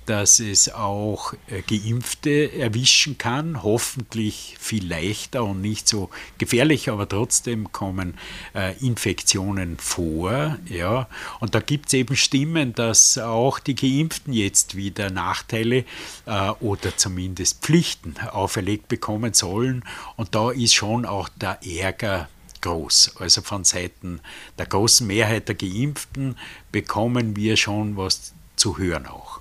dass 0.07 0.41
es 0.41 0.73
auch 0.73 1.35
äh, 1.49 1.63
Geimpfte 1.63 2.53
erwischen 2.53 3.19
kann, 3.19 3.63
hoffentlich 3.63 4.57
viel 4.59 4.87
leichter 4.87 5.45
und 5.45 5.61
nicht 5.61 5.89
so 5.89 6.11
gefährlich, 6.39 6.89
aber 6.89 7.09
trotzdem 7.09 7.73
kommen 7.73 8.15
äh, 8.55 8.77
Infektionen 8.79 9.77
vor. 9.79 10.59
Ja. 10.69 11.09
Und 11.41 11.55
da 11.55 11.61
gibt 11.61 11.89
es 11.89 11.95
eben 11.95 12.17
Stimmen, 12.17 12.73
dass 12.73 13.19
auch 13.19 13.59
die 13.59 13.75
Geimpften 13.75 14.33
jetzt 14.33 14.77
wieder 14.77 15.11
Nachteile 15.11 15.85
äh, 16.27 16.51
oder 16.61 16.97
zumindest 16.97 17.63
Pflichten 17.63 18.17
auferlegt 18.19 18.89
bekommen 18.89 19.35
sollen. 19.35 19.85
Und 20.17 20.35
da 20.35 20.51
ist 20.51 20.75
schon 20.75 21.05
auch 21.05 21.29
der 21.29 21.59
Ärger 21.67 22.29
groß. 22.61 23.17
Also 23.19 23.43
von 23.43 23.65
Seiten 23.65 24.21
der 24.59 24.67
großen 24.67 25.07
Mehrheit 25.07 25.49
der 25.49 25.55
Geimpften 25.55 26.37
bekommen 26.73 27.37
wir 27.37 27.57
schon 27.57 27.97
was 27.97 28.33
zu 28.57 28.79
hören 28.79 29.07
auch. 29.07 29.41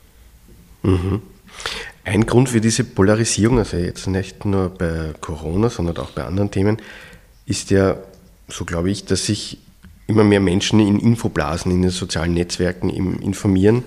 Mhm. 0.86 1.22
Ein 2.04 2.25
Grund 2.27 2.50
für 2.50 2.62
diese 2.62 2.84
Polarisierung, 2.84 3.58
also 3.58 3.77
jetzt 3.77 4.08
nicht 4.08 4.46
nur 4.46 4.70
bei 4.70 5.13
Corona, 5.20 5.70
sondern 5.70 5.98
auch 5.98 6.12
bei 6.12 6.24
anderen 6.24 6.51
Themen, 6.51 6.77
ist 7.48 7.72
ja, 7.72 7.98
so 8.48 8.63
glaube 8.65 8.92
ich, 8.92 9.06
dass 9.06 9.25
sich 9.25 9.58
immer 10.08 10.24
mehr 10.24 10.39
Menschen 10.39 10.80
in 10.80 11.00
Infoblasen, 11.00 11.72
in 11.72 11.82
den 11.82 11.92
sozialen 11.92 12.36
Netzwerken 12.36 12.89
informieren, 12.89 13.84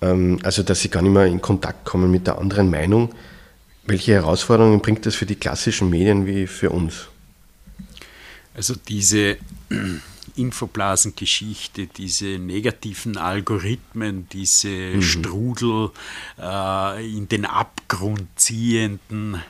ähm, 0.00 0.38
also 0.42 0.62
dass 0.62 0.80
sie 0.80 0.88
gar 0.88 1.02
nicht 1.02 1.12
mehr 1.12 1.26
in 1.26 1.42
Kontakt 1.42 1.84
kommen 1.84 2.10
mit 2.10 2.26
der 2.26 2.38
anderen 2.38 2.70
Meinung. 2.70 3.10
Welche 3.84 4.14
Herausforderungen 4.14 4.80
bringt 4.80 5.04
das 5.04 5.14
für 5.14 5.26
die 5.26 5.36
klassischen 5.36 5.90
Medien 5.90 6.26
wie 6.26 6.46
für 6.46 6.70
uns? 6.70 7.08
Also 8.54 8.74
diese 8.88 9.36
Infoblasengeschichte, 10.36 11.86
diese 11.86 12.38
negativen 12.38 13.16
Algorithmen, 13.16 14.28
diese 14.30 14.68
mhm. 14.68 15.02
Strudel 15.02 15.90
äh, 16.38 17.16
in 17.16 17.28
den 17.28 17.44
Abgrund 17.44 18.28
ziehenden 18.36 19.42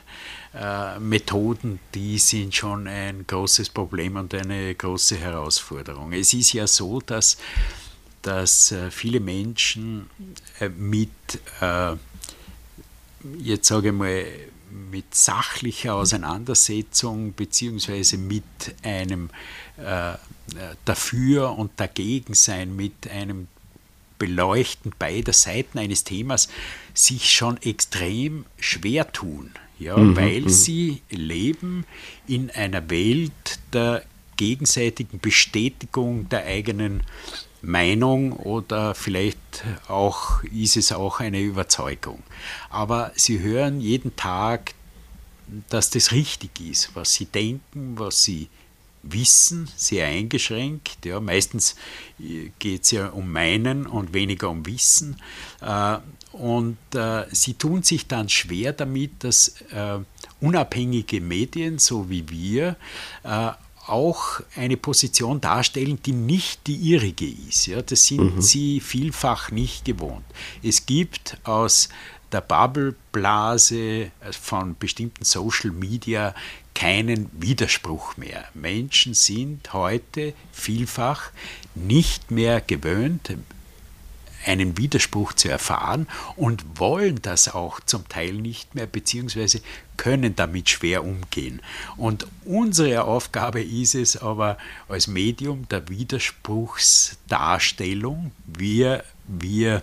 äh, 0.53 0.99
Methoden, 0.99 1.79
die 1.93 2.17
sind 2.17 2.55
schon 2.55 2.87
ein 2.87 3.25
großes 3.27 3.69
Problem 3.69 4.15
und 4.15 4.33
eine 4.33 4.73
große 4.73 5.17
Herausforderung. 5.17 6.13
Es 6.13 6.33
ist 6.33 6.53
ja 6.53 6.65
so, 6.65 6.99
dass, 7.01 7.37
dass 8.21 8.71
äh, 8.71 8.89
viele 8.89 9.19
Menschen 9.19 10.09
äh, 10.59 10.69
mit, 10.69 11.09
äh, 11.61 11.95
jetzt 13.39 13.67
sage 13.67 13.89
ich 13.89 13.93
mal, 13.93 14.25
mit 14.91 15.13
sachlicher 15.15 15.95
Auseinandersetzung 15.95 17.33
beziehungsweise 17.33 18.17
mit 18.17 18.43
einem 18.83 19.29
äh, 19.77 20.13
dafür 20.85 21.57
und 21.57 21.71
dagegen 21.77 22.33
sein, 22.33 22.75
mit 22.75 23.09
einem 23.09 23.47
Beleuchten 24.19 24.93
beider 24.97 25.33
Seiten 25.33 25.77
eines 25.77 26.03
Themas 26.03 26.49
sich 26.93 27.31
schon 27.31 27.61
extrem 27.61 28.45
schwer 28.59 29.11
tun, 29.11 29.51
ja, 29.79 29.95
mhm, 29.95 30.15
weil 30.15 30.41
mhm. 30.41 30.49
sie 30.49 31.01
leben 31.09 31.85
in 32.27 32.49
einer 32.49 32.89
Welt 32.89 33.59
der 33.73 34.03
gegenseitigen 34.37 35.19
Bestätigung 35.19 36.29
der 36.29 36.45
eigenen 36.45 37.03
Meinung 37.61 38.33
oder 38.33 38.93
vielleicht 38.95 39.63
auch 39.87 40.43
ist 40.43 40.77
es 40.77 40.91
auch 40.91 41.19
eine 41.19 41.39
Überzeugung. 41.39 42.23
Aber 42.69 43.11
sie 43.15 43.39
hören 43.39 43.81
jeden 43.81 44.15
Tag, 44.15 44.73
dass 45.69 45.89
das 45.89 46.11
richtig 46.11 46.59
ist, 46.59 46.91
was 46.93 47.13
sie 47.13 47.25
denken, 47.25 47.97
was 47.97 48.23
sie 48.23 48.49
Wissen 49.03 49.69
sehr 49.75 50.07
eingeschränkt. 50.07 51.05
Ja, 51.05 51.19
meistens 51.19 51.75
äh, 52.19 52.51
geht 52.59 52.83
es 52.83 52.91
ja 52.91 53.07
um 53.07 53.31
Meinen 53.31 53.85
und 53.85 54.13
weniger 54.13 54.49
um 54.49 54.65
Wissen. 54.65 55.17
Äh, 55.61 55.97
und 56.33 56.77
äh, 56.93 57.25
sie 57.31 57.53
tun 57.53 57.83
sich 57.83 58.07
dann 58.07 58.29
schwer 58.29 58.73
damit, 58.73 59.23
dass 59.23 59.55
unabhängige 60.39 61.19
Medien, 61.19 61.79
so 61.79 62.09
wie 62.11 62.29
wir, 62.29 62.75
auch 63.89 64.41
eine 64.55 64.77
Position 64.77 65.41
darstellen, 65.41 65.99
die 66.05 66.13
nicht 66.13 66.67
die 66.67 66.75
ihrige 66.75 67.27
ist. 67.27 67.67
Ja, 67.67 67.81
das 67.81 68.05
sind 68.05 68.35
mhm. 68.35 68.41
sie 68.41 68.79
vielfach 68.79 69.51
nicht 69.51 69.85
gewohnt. 69.85 70.25
Es 70.63 70.85
gibt 70.85 71.37
aus 71.43 71.89
der 72.31 72.41
Bubbleblase 72.41 74.11
von 74.31 74.75
bestimmten 74.77 75.23
Social 75.23 75.71
Media 75.71 76.35
keinen 76.73 77.29
Widerspruch 77.33 78.17
mehr. 78.17 78.45
Menschen 78.53 79.13
sind 79.13 79.73
heute 79.73 80.33
vielfach 80.51 81.31
nicht 81.73 82.29
mehr 82.29 82.61
gewöhnt, 82.61 83.31
einen 84.47 84.77
Widerspruch 84.77 85.33
zu 85.33 85.49
erfahren 85.49 86.07
und 86.35 86.79
wollen 86.79 87.21
das 87.21 87.53
auch 87.53 87.79
zum 87.81 88.09
Teil 88.09 88.33
nicht 88.33 88.73
mehr, 88.75 88.87
beziehungsweise 88.87 89.61
können 89.97 90.35
damit 90.35 90.69
schwer 90.69 91.03
umgehen. 91.03 91.61
Und 91.95 92.25
unsere 92.45 93.03
Aufgabe 93.03 93.61
ist 93.61 93.93
es 93.95 94.17
aber 94.17 94.57
als 94.87 95.07
Medium 95.07 95.67
der 95.69 95.89
Widerspruchsdarstellung, 95.89 98.31
wir, 98.45 99.03
wir 99.27 99.81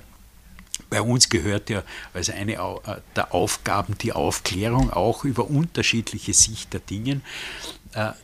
bei 0.91 1.01
uns 1.01 1.29
gehört 1.29 1.71
ja 1.71 1.85
als 2.13 2.31
eine 2.31 2.55
äh, 2.55 2.97
der 3.17 3.35
Aufgaben 3.35 3.99
die 3.99 4.13
Aufklärung 4.13 4.93
auch 4.93 5.25
über 5.25 5.49
unterschiedliche 5.49 6.35
Sicht 6.35 6.73
der 6.73 6.81
Dinge, 6.81 7.21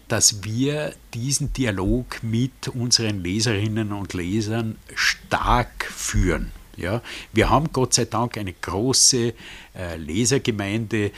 dass 0.09 0.43
wir 0.43 0.95
diesen 1.15 1.53
Dialog 1.53 2.23
mit 2.23 2.69
unseren 2.69 3.23
Leserinnen 3.23 3.93
und 3.93 4.15
Lesern 4.15 4.77
stark 4.95 5.85
führen. 5.85 6.53
Ja, 6.77 7.03
wir 7.33 7.51
haben 7.51 7.73
Gott 7.73 7.95
sei 7.95 8.07
Dank 8.07 8.39
eine 8.39 8.55
große 8.55 9.35
äh, 9.75 9.97
Lesergemeinde, 9.97 11.13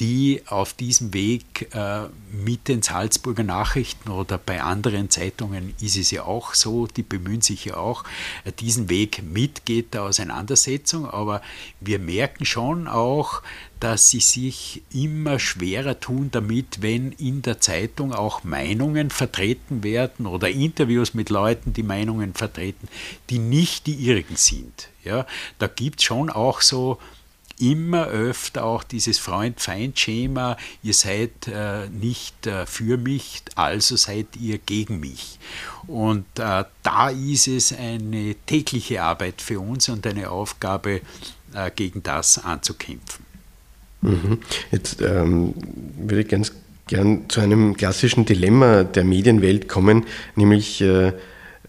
die 0.00 0.42
auf 0.46 0.74
diesem 0.74 1.14
Weg 1.14 1.74
äh, 1.74 2.08
mit 2.30 2.68
den 2.68 2.82
Salzburger 2.82 3.44
Nachrichten 3.44 4.10
oder 4.10 4.36
bei 4.36 4.62
anderen 4.62 5.08
Zeitungen 5.08 5.74
ist 5.80 5.96
es 5.96 6.10
ja 6.10 6.24
auch 6.24 6.54
so, 6.54 6.86
die 6.86 7.02
bemühen 7.02 7.40
sich 7.40 7.66
ja 7.66 7.76
auch, 7.76 8.04
äh, 8.44 8.52
diesen 8.52 8.90
Weg 8.90 9.22
mitgeht 9.22 9.94
der 9.94 10.02
Auseinandersetzung, 10.02 11.08
aber 11.08 11.40
wir 11.80 11.98
merken 11.98 12.44
schon 12.44 12.88
auch, 12.88 13.42
dass 13.80 14.10
sie 14.10 14.20
sich 14.20 14.82
immer 14.92 15.38
schwerer 15.38 16.00
tun 16.00 16.30
damit, 16.30 16.82
wenn 16.82 17.12
in 17.12 17.42
der 17.42 17.60
Zeitung 17.60 18.12
auch 18.12 18.44
Meinungen 18.44 19.10
vertreten 19.10 19.82
werden 19.82 20.26
oder 20.26 20.48
Interviews 20.48 21.14
mit 21.14 21.30
Leuten, 21.30 21.72
die 21.72 21.82
Meinungen 21.82 22.34
vertreten, 22.34 22.88
die 23.30 23.38
nicht 23.38 23.86
die 23.86 23.94
ihrigen 23.94 24.36
sind. 24.36 24.88
Ja, 25.04 25.26
da 25.58 25.66
gibt 25.66 26.00
es 26.00 26.04
schon 26.04 26.30
auch 26.30 26.60
so 26.60 26.98
immer 27.58 28.06
öfter 28.06 28.64
auch 28.64 28.82
dieses 28.82 29.18
Freund-Feind-Schema, 29.18 30.56
ihr 30.82 30.94
seid 30.94 31.48
äh, 31.48 31.88
nicht 31.88 32.46
äh, 32.46 32.66
für 32.66 32.98
mich, 32.98 33.42
also 33.54 33.96
seid 33.96 34.36
ihr 34.36 34.58
gegen 34.58 35.00
mich. 35.00 35.38
Und 35.86 36.26
äh, 36.38 36.64
da 36.82 37.08
ist 37.08 37.48
es 37.48 37.72
eine 37.72 38.34
tägliche 38.46 39.02
Arbeit 39.02 39.40
für 39.40 39.60
uns 39.60 39.88
und 39.88 40.06
eine 40.06 40.30
Aufgabe, 40.30 41.00
äh, 41.54 41.70
gegen 41.70 42.02
das 42.02 42.44
anzukämpfen. 42.44 43.25
Mhm. 44.02 44.38
Jetzt 44.70 45.00
ähm, 45.02 45.54
würde 45.98 46.22
ich 46.22 46.28
ganz 46.28 46.52
gern 46.86 47.28
zu 47.28 47.40
einem 47.40 47.76
klassischen 47.76 48.24
Dilemma 48.24 48.84
der 48.84 49.04
Medienwelt 49.04 49.68
kommen, 49.68 50.04
nämlich 50.36 50.80
äh, 50.80 51.12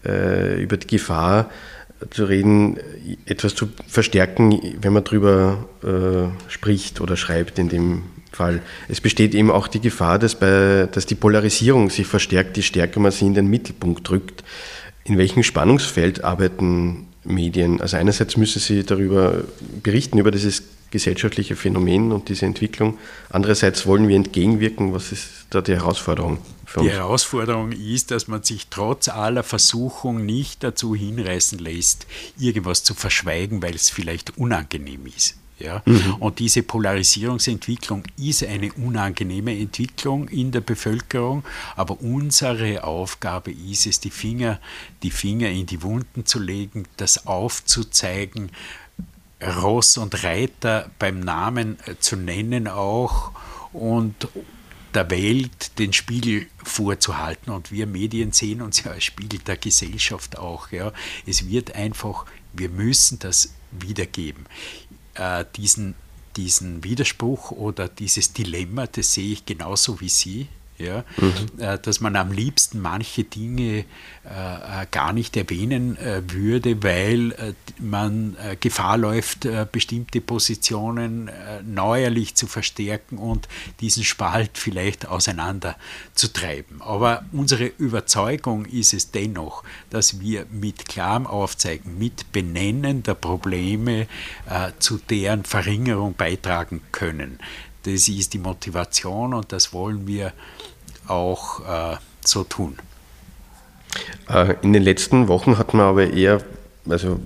äh, 0.04 0.62
über 0.62 0.76
die 0.76 0.86
Gefahr, 0.86 1.50
zu 2.10 2.26
reden, 2.26 2.78
etwas 3.26 3.56
zu 3.56 3.68
verstärken, 3.88 4.56
wenn 4.80 4.92
man 4.92 5.02
darüber 5.02 5.68
äh, 5.82 6.50
spricht 6.50 7.00
oder 7.00 7.16
schreibt 7.16 7.58
in 7.58 7.68
dem 7.68 8.02
Fall. 8.30 8.62
Es 8.88 9.00
besteht 9.00 9.34
eben 9.34 9.50
auch 9.50 9.66
die 9.66 9.80
Gefahr, 9.80 10.18
dass, 10.18 10.36
bei, 10.36 10.88
dass 10.92 11.06
die 11.06 11.16
Polarisierung 11.16 11.90
sich 11.90 12.06
verstärkt, 12.06 12.56
je 12.56 12.62
stärker 12.62 13.00
man 13.00 13.10
sie 13.10 13.26
in 13.26 13.34
den 13.34 13.48
Mittelpunkt 13.48 14.08
drückt. 14.08 14.44
In 15.04 15.18
welchem 15.18 15.42
Spannungsfeld 15.42 16.22
arbeiten 16.22 17.08
Medien? 17.24 17.80
Also 17.80 17.96
einerseits 17.96 18.36
müssen 18.36 18.60
sie 18.60 18.84
darüber 18.84 19.42
berichten, 19.82 20.18
über 20.18 20.30
dieses 20.30 20.62
gesellschaftliche 20.90 21.56
Phänomen 21.56 22.12
und 22.12 22.28
diese 22.28 22.46
Entwicklung. 22.46 22.98
Andererseits 23.30 23.86
wollen 23.86 24.08
wir 24.08 24.16
entgegenwirken. 24.16 24.92
Was 24.92 25.12
ist 25.12 25.46
da 25.50 25.60
die 25.60 25.74
Herausforderung 25.74 26.38
für 26.64 26.80
uns? 26.80 26.88
Die 26.88 26.94
Herausforderung 26.94 27.72
ist, 27.72 28.10
dass 28.10 28.28
man 28.28 28.42
sich 28.42 28.68
trotz 28.68 29.08
aller 29.08 29.42
Versuchung 29.42 30.24
nicht 30.24 30.64
dazu 30.64 30.94
hinreißen 30.94 31.58
lässt, 31.58 32.06
irgendwas 32.38 32.84
zu 32.84 32.94
verschweigen, 32.94 33.62
weil 33.62 33.74
es 33.74 33.90
vielleicht 33.90 34.38
unangenehm 34.38 35.06
ist. 35.06 35.36
Ja? 35.58 35.82
Mhm. 35.84 36.14
Und 36.20 36.38
diese 36.38 36.62
Polarisierungsentwicklung 36.62 38.04
ist 38.16 38.44
eine 38.44 38.72
unangenehme 38.74 39.58
Entwicklung 39.58 40.28
in 40.28 40.52
der 40.52 40.60
Bevölkerung, 40.60 41.44
aber 41.76 42.00
unsere 42.00 42.84
Aufgabe 42.84 43.50
ist 43.50 43.86
es, 43.86 44.00
die 44.00 44.10
Finger, 44.10 44.60
die 45.02 45.10
Finger 45.10 45.48
in 45.50 45.66
die 45.66 45.82
Wunden 45.82 46.26
zu 46.26 46.38
legen, 46.38 46.84
das 46.96 47.26
aufzuzeigen, 47.26 48.50
Ross 49.42 49.96
und 49.96 50.24
Reiter 50.24 50.90
beim 50.98 51.20
Namen 51.20 51.78
zu 52.00 52.16
nennen 52.16 52.66
auch 52.66 53.32
und 53.72 54.28
der 54.94 55.10
Welt 55.10 55.78
den 55.78 55.92
Spiegel 55.92 56.46
vorzuhalten. 56.62 57.52
Und 57.52 57.70
wir 57.70 57.86
Medien 57.86 58.32
sehen 58.32 58.62
uns 58.62 58.82
ja 58.82 58.92
als 58.92 59.04
Spiegel 59.04 59.38
der 59.40 59.56
Gesellschaft 59.56 60.38
auch. 60.38 60.72
Ja. 60.72 60.92
Es 61.26 61.48
wird 61.48 61.74
einfach, 61.74 62.26
wir 62.52 62.68
müssen 62.68 63.18
das 63.18 63.54
wiedergeben. 63.70 64.46
Äh, 65.14 65.44
diesen, 65.56 65.94
diesen 66.36 66.82
Widerspruch 66.82 67.50
oder 67.50 67.88
dieses 67.88 68.32
Dilemma, 68.32 68.86
das 68.86 69.14
sehe 69.14 69.32
ich 69.32 69.46
genauso 69.46 70.00
wie 70.00 70.08
Sie 70.08 70.48
ja, 70.78 71.04
mhm. 71.16 71.60
äh, 71.60 71.78
dass 71.78 72.00
man 72.00 72.16
am 72.16 72.32
liebsten 72.32 72.80
manche 72.80 73.24
Dinge 73.24 73.78
äh, 73.78 73.82
äh 74.24 74.86
gar 74.90 75.12
nicht 75.12 75.36
erwähnen 75.36 75.96
äh, 75.96 76.22
würde, 76.28 76.82
weil 76.82 77.54
man 77.78 78.36
Gefahr 78.60 78.96
läuft, 78.96 79.46
bestimmte 79.72 80.20
Positionen 80.20 81.30
neuerlich 81.64 82.34
zu 82.34 82.46
verstärken 82.46 83.18
und 83.18 83.48
diesen 83.80 84.04
Spalt 84.04 84.52
vielleicht 84.54 85.06
auseinander 85.06 85.76
zu 86.14 86.32
treiben. 86.32 86.80
Aber 86.82 87.24
unsere 87.32 87.66
Überzeugung 87.66 88.64
ist 88.64 88.94
es 88.94 89.10
dennoch, 89.10 89.62
dass 89.90 90.20
wir 90.20 90.46
mit 90.50 90.88
klarem 90.88 91.26
Aufzeigen, 91.26 91.98
mit 91.98 92.32
Benennen 92.32 93.02
der 93.02 93.14
Probleme 93.14 94.06
zu 94.78 94.98
deren 94.98 95.44
Verringerung 95.44 96.14
beitragen 96.14 96.80
können. 96.92 97.38
Das 97.90 98.06
ist 98.06 98.34
die 98.34 98.38
Motivation 98.38 99.32
und 99.32 99.50
das 99.50 99.72
wollen 99.72 100.06
wir 100.06 100.32
auch 101.06 101.60
äh, 101.60 101.96
so 102.22 102.44
tun. 102.44 102.76
Äh, 104.28 104.56
in 104.60 104.74
den 104.74 104.82
letzten 104.82 105.28
Wochen 105.28 105.56
hat 105.56 105.72
man 105.72 105.86
aber 105.86 106.10
eher, 106.12 106.42
also 106.86 107.18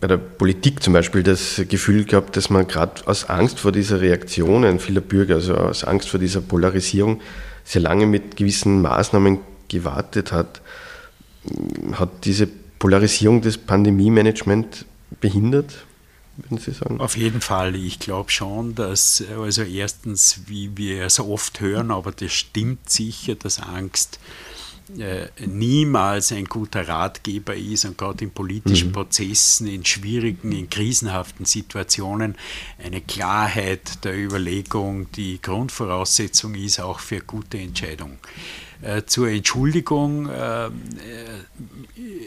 bei 0.00 0.06
der 0.06 0.16
Politik 0.16 0.82
zum 0.82 0.94
Beispiel, 0.94 1.22
das 1.22 1.60
Gefühl 1.68 2.04
gehabt, 2.04 2.36
dass 2.38 2.48
man 2.48 2.66
gerade 2.66 3.06
aus 3.06 3.28
Angst 3.28 3.58
vor 3.58 3.72
dieser 3.72 4.00
Reaktionen 4.00 4.80
vieler 4.80 5.02
Bürger, 5.02 5.34
also 5.34 5.54
aus 5.54 5.84
Angst 5.84 6.08
vor 6.08 6.18
dieser 6.18 6.40
Polarisierung, 6.40 7.20
sehr 7.64 7.82
lange 7.82 8.06
mit 8.06 8.36
gewissen 8.36 8.80
Maßnahmen 8.80 9.38
gewartet 9.68 10.32
hat. 10.32 10.62
Hat 11.92 12.24
diese 12.24 12.46
Polarisierung 12.78 13.42
des 13.42 13.58
Pandemie-Management 13.58 14.86
behindert? 15.20 15.74
Würden 16.36 16.58
Sie 16.58 16.72
sagen? 16.72 17.00
Auf 17.00 17.16
jeden 17.16 17.40
Fall. 17.40 17.76
Ich 17.76 17.98
glaube 17.98 18.30
schon, 18.30 18.74
dass, 18.74 19.22
also 19.38 19.62
erstens, 19.62 20.40
wie 20.46 20.76
wir 20.76 21.08
so 21.10 21.28
oft 21.28 21.60
hören, 21.60 21.90
aber 21.90 22.12
das 22.12 22.32
stimmt 22.32 22.90
sicher, 22.90 23.34
dass 23.34 23.60
Angst 23.60 24.18
äh, 24.98 25.28
niemals 25.46 26.30
ein 26.30 26.44
guter 26.44 26.86
Ratgeber 26.86 27.54
ist 27.54 27.86
und 27.86 27.96
gerade 27.96 28.24
in 28.24 28.30
politischen 28.30 28.88
mhm. 28.88 28.92
Prozessen, 28.92 29.66
in 29.66 29.84
schwierigen, 29.84 30.52
in 30.52 30.68
krisenhaften 30.68 31.46
Situationen 31.46 32.36
eine 32.84 33.00
Klarheit 33.00 34.04
der 34.04 34.14
Überlegung 34.14 35.10
die 35.12 35.40
Grundvoraussetzung 35.40 36.54
ist 36.54 36.80
auch 36.80 37.00
für 37.00 37.20
gute 37.20 37.58
Entscheidungen. 37.58 38.18
Äh, 38.82 39.04
zur 39.06 39.30
Entschuldigung, 39.30 40.28
äh, 40.28 40.68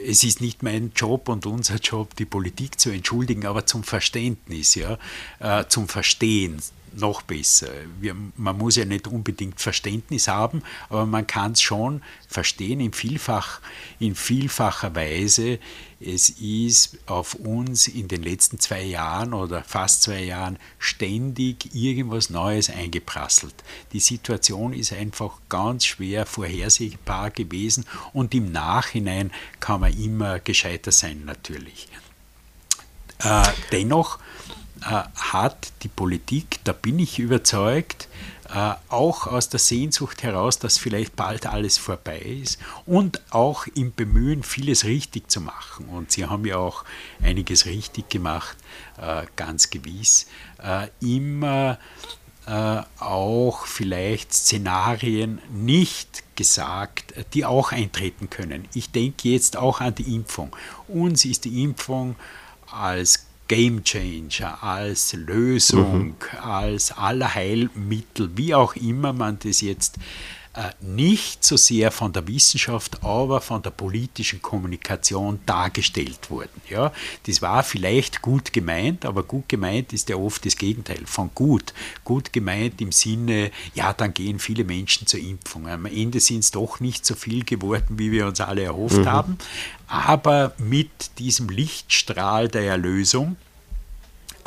es 0.06 0.24
ist 0.24 0.42
nicht 0.42 0.64
mein 0.64 0.92
Job 0.96 1.30
und 1.30 1.46
unser 1.46 1.76
Job, 1.76 2.16
die 2.16 2.26
Politik 2.26 2.80
zu 2.80 2.90
entschuldigen, 2.90 3.46
aber 3.46 3.66
zum 3.66 3.84
Verständnis, 3.84 4.76
ja, 4.76 4.98
zum 5.70 5.88
Verstehen 5.88 6.62
noch 6.96 7.22
besser. 7.22 7.70
Wir, 8.00 8.16
man 8.36 8.58
muss 8.58 8.76
ja 8.76 8.86
nicht 8.86 9.08
unbedingt 9.08 9.60
Verständnis 9.60 10.28
haben, 10.28 10.64
aber 10.90 11.06
man 11.06 11.28
kann 11.28 11.54
es 11.54 11.62
schon 11.62 12.02
verstehen 12.28 12.80
in, 12.80 12.94
vielfach, 12.94 13.62
in 14.00 14.16
vielfacher 14.16 14.96
Weise. 14.96 15.60
Es 16.00 16.30
ist 16.30 16.98
auf 17.08 17.34
uns 17.36 17.88
in 17.88 18.08
den 18.08 18.22
letzten 18.22 18.60
zwei 18.60 18.84
Jahren 18.84 19.34
oder 19.34 19.64
fast 19.64 20.04
zwei 20.04 20.24
Jahren 20.24 20.60
ständig 20.78 21.74
irgendwas 21.74 22.30
Neues 22.30 22.70
eingeprasselt. 22.70 23.56
Die 23.94 24.00
Situation 24.00 24.74
ist 24.74 24.94
einfach 24.94 25.40
ganz 25.50 25.86
schwer 25.86 26.26
vorhersehbar 26.26 27.32
gewesen 27.32 27.86
und 28.14 28.36
im 28.36 28.52
Nachhinein 28.52 29.32
kann 29.60 29.82
man 29.82 29.98
immer 29.98 30.40
gescheiter 30.40 30.92
sein 30.92 31.24
natürlich. 31.26 31.88
Äh, 33.20 33.48
dennoch 33.72 34.20
hat 34.82 35.72
die 35.84 35.88
Politik, 35.88 36.60
da 36.64 36.74
bin 36.74 37.00
ich 37.00 37.20
überzeugt, 37.20 38.08
äh, 38.54 38.74
auch 38.88 39.28
aus 39.28 39.50
der 39.50 39.60
Sehnsucht 39.60 40.24
heraus, 40.24 40.58
dass 40.60 40.78
vielleicht 40.78 41.16
bald 41.18 41.48
alles 41.48 41.78
vorbei 41.78 42.20
ist 42.20 42.60
und 42.86 43.22
auch 43.34 43.68
im 43.68 43.94
Bemühen, 43.94 44.44
vieles 44.44 44.86
richtig 44.86 45.30
zu 45.30 45.42
machen. 45.42 45.88
Und 45.90 46.12
Sie 46.14 46.26
haben 46.26 46.46
ja 46.46 46.58
auch 46.58 46.86
einiges 47.22 47.66
richtig 47.66 48.10
gemacht, 48.10 48.56
äh, 49.02 49.26
ganz 49.36 49.70
gewiss, 49.70 50.28
immer 51.02 51.78
auch 53.00 53.66
vielleicht 53.66 54.34
Szenarien 54.34 55.42
nicht 55.52 56.24
gesagt, 56.38 57.14
die 57.34 57.44
auch 57.44 57.74
eintreten 57.74 58.30
können. 58.30 58.70
Ich 58.74 58.90
denke 58.90 59.28
jetzt 59.28 59.58
auch 59.58 59.82
an 59.82 59.96
die 59.96 60.16
Impfung. 60.16 60.56
Uns 60.88 61.26
ist 61.26 61.44
die 61.44 61.62
Impfung 61.62 62.16
als 62.72 63.27
Game 63.48 63.84
Changer, 63.84 64.62
als 64.62 65.14
Lösung, 65.14 66.08
mhm. 66.08 66.40
als 66.42 66.92
Allerheilmittel, 66.92 68.32
wie 68.36 68.54
auch 68.54 68.76
immer 68.76 69.14
man 69.14 69.40
das 69.40 69.62
jetzt 69.62 69.98
nicht 70.82 71.44
so 71.44 71.56
sehr 71.56 71.92
von 71.92 72.14
der 72.14 72.28
Wissenschaft, 72.28 73.04
aber 73.04 73.42
von 73.42 73.62
der 73.62 73.70
politischen 73.70 74.42
Kommunikation 74.42 75.40
dargestellt 75.46 76.30
worden. 76.30 76.62
Ja, 76.70 76.92
das 77.26 77.42
war 77.42 77.64
vielleicht 77.64 78.22
gut 78.22 78.54
gemeint, 78.54 79.06
aber 79.06 79.24
gut 79.24 79.48
gemeint 79.50 79.94
ist 79.94 80.10
ja 80.10 80.16
oft 80.16 80.46
das 80.46 80.56
Gegenteil 80.56 81.06
von 81.06 81.30
gut. 81.36 81.74
Gut 82.04 82.34
gemeint 82.34 82.82
im 82.82 82.92
Sinne, 82.92 83.52
ja, 83.76 83.94
dann 83.94 84.14
gehen 84.14 84.40
viele 84.40 84.64
Menschen 84.64 85.06
zur 85.06 85.20
Impfung. 85.20 85.68
Am 85.68 85.86
Ende 85.86 86.20
sind 86.20 86.40
es 86.40 86.52
doch 86.52 86.80
nicht 86.80 87.06
so 87.06 87.16
viel 87.16 87.44
geworden, 87.44 88.00
wie 88.00 88.12
wir 88.12 88.26
uns 88.26 88.42
alle 88.42 88.64
erhofft 88.64 88.98
mhm. 88.98 89.12
haben, 89.12 89.38
aber 89.88 90.54
mit 90.58 91.20
diesem 91.20 91.50
Lichtstrahl 91.50 92.48
der 92.48 92.64
Erlösung 92.64 93.38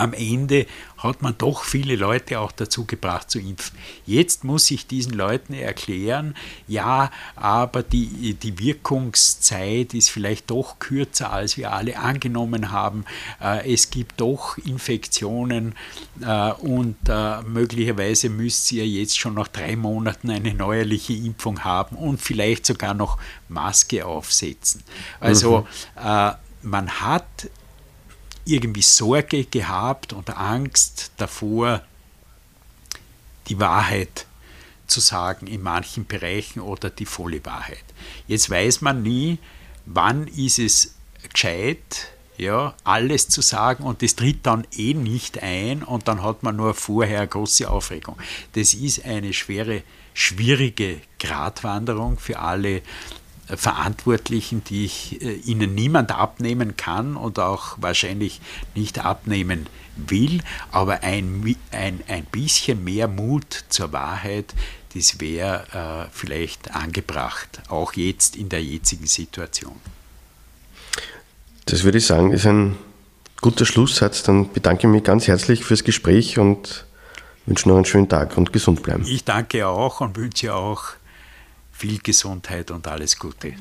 am 0.01 0.13
Ende 0.15 0.67
hat 0.99 1.23
man 1.23 1.37
doch 1.37 1.65
viele 1.65 1.97
Leute 1.97 2.41
auch 2.41 2.53
dazu 2.53 2.85
gebracht 2.85 3.31
zu 3.31 3.39
impfen. 3.39 3.77
Jetzt 4.07 4.45
muss 4.45 4.71
ich 4.71 4.87
diesen 4.87 5.13
Leuten 5.13 5.55
erklären, 5.55 6.35
ja, 6.69 7.11
aber 7.37 7.83
die, 7.83 8.35
die 8.35 8.59
Wirkungszeit 8.59 9.95
ist 9.95 10.11
vielleicht 10.11 10.51
doch 10.51 10.79
kürzer, 10.79 11.33
als 11.33 11.57
wir 11.57 11.73
alle 11.73 11.99
angenommen 11.99 12.71
haben. 12.71 13.05
Äh, 13.41 13.73
es 13.73 13.91
gibt 13.91 14.21
doch 14.21 14.59
Infektionen 14.59 15.75
äh, 16.21 16.53
und 16.53 16.97
äh, 17.09 17.43
möglicherweise 17.43 18.29
müsst 18.29 18.71
ihr 18.73 18.87
jetzt 18.87 19.19
schon 19.19 19.35
nach 19.35 19.49
drei 19.49 19.77
Monaten 19.77 20.31
eine 20.31 20.55
neuerliche 20.55 21.15
Impfung 21.15 21.65
haben 21.65 21.97
und 21.97 22.21
vielleicht 22.21 22.67
sogar 22.67 22.95
noch 22.95 23.19
Maske 23.49 24.07
aufsetzen. 24.07 24.83
Also 25.19 25.67
mhm. 25.97 26.33
man 26.63 26.91
hat 27.01 27.27
irgendwie 28.45 28.83
Sorge 28.83 29.45
gehabt 29.45 30.13
und 30.13 30.31
Angst 30.37 31.13
davor, 31.17 31.83
die 33.49 33.59
Wahrheit 33.59 34.27
zu 34.87 35.01
sagen 35.01 35.47
in 35.47 35.63
manchen 35.63 36.07
Bereichen 36.07 36.61
oder 36.61 36.91
die 36.91 37.07
volle 37.07 37.45
Wahrheit. 37.45 37.85
Jetzt 38.27 38.51
weiß 38.51 38.81
man 38.81 39.03
nie, 39.03 39.39
wann 39.87 40.27
ist 40.27 40.59
es 40.59 40.95
gescheit, 41.33 42.09
ja, 42.37 42.75
alles 42.85 43.29
zu 43.29 43.43
sagen 43.43 43.85
und 43.85 44.03
das 44.03 44.17
tritt 44.17 44.47
dann 44.47 44.67
eh 44.77 44.95
nicht 44.95 45.43
ein 45.43 45.83
und 45.83 46.09
dann 46.09 46.23
hat 46.23 46.43
man 46.43 46.57
nur 46.57 46.75
vorher 46.75 47.27
große 47.27 47.71
Aufregung. 47.71 48.17
Das 48.55 48.73
ist 48.73 49.05
eine 49.05 49.33
schwere, 49.35 49.83
schwierige 50.15 51.01
Gratwanderung 51.19 52.19
für 52.19 52.39
alle 52.39 52.83
Verantwortlichen, 53.57 54.63
die 54.65 54.85
ich 54.85 55.23
äh, 55.23 55.35
ihnen 55.35 55.75
niemand 55.75 56.13
abnehmen 56.13 56.77
kann 56.77 57.17
und 57.17 57.39
auch 57.39 57.77
wahrscheinlich 57.81 58.41
nicht 58.75 59.05
abnehmen 59.05 59.67
will, 59.97 60.41
aber 60.71 61.03
ein, 61.03 61.57
ein, 61.73 62.01
ein 62.09 62.25
bisschen 62.25 62.85
mehr 62.85 63.09
Mut 63.09 63.65
zur 63.69 63.93
Wahrheit, 63.93 64.55
das 64.95 65.21
wäre 65.21 66.07
äh, 66.07 66.11
vielleicht 66.13 66.75
angebracht, 66.75 67.61
auch 67.69 67.93
jetzt 67.93 68.37
in 68.37 68.49
der 68.49 68.63
jetzigen 68.63 69.07
Situation. 69.07 69.77
Das 71.67 71.85
würde 71.85 71.99
ich 71.99 72.07
sagen, 72.07 72.33
ist 72.33 72.47
ein 72.47 72.77
guter 73.41 73.65
Schlusssatz. 73.65 74.23
Dann 74.23 74.53
bedanke 74.53 74.87
ich 74.87 74.93
mich 74.93 75.05
ganz 75.05 75.29
herzlich 75.29 75.65
fürs 75.65 75.85
Gespräch 75.85 76.39
und 76.39 76.85
wünsche 77.47 77.69
noch 77.69 77.77
einen 77.77 77.85
schönen 77.85 78.09
Tag 78.09 78.37
und 78.37 78.53
gesund 78.53 78.83
bleiben. 78.83 79.05
Ich 79.07 79.25
danke 79.25 79.67
auch 79.69 80.01
und 80.01 80.17
wünsche 80.17 80.55
auch 80.55 80.85
viel 81.81 81.99
Gesundheit 82.03 82.71
und 82.71 82.87
alles 82.87 83.19
Gute. 83.19 83.55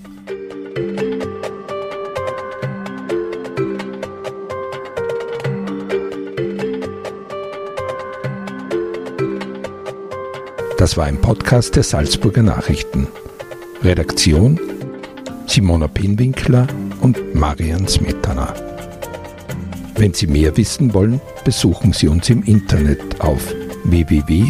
Das 10.78 10.98
war 10.98 11.06
ein 11.06 11.22
Podcast 11.22 11.78
der 11.78 11.84
Salzburger 11.84 12.44
Nachrichten. 12.44 13.08
Redaktion 13.84 14.60
Simona 15.48 15.88
Pinwinkler 15.88 16.68
und 17.00 17.34
Marian 17.34 17.88
Smetana. 17.88 18.54
Wenn 19.96 20.14
Sie 20.14 20.28
mehr 20.28 20.58
wissen 20.58 20.94
wollen, 20.94 21.22
besuchen 21.46 21.94
Sie 21.94 22.10
uns 22.10 22.30
im 22.30 22.44
Internet 22.44 23.22
auf 23.22 23.56
www.sn.at. 23.86 24.50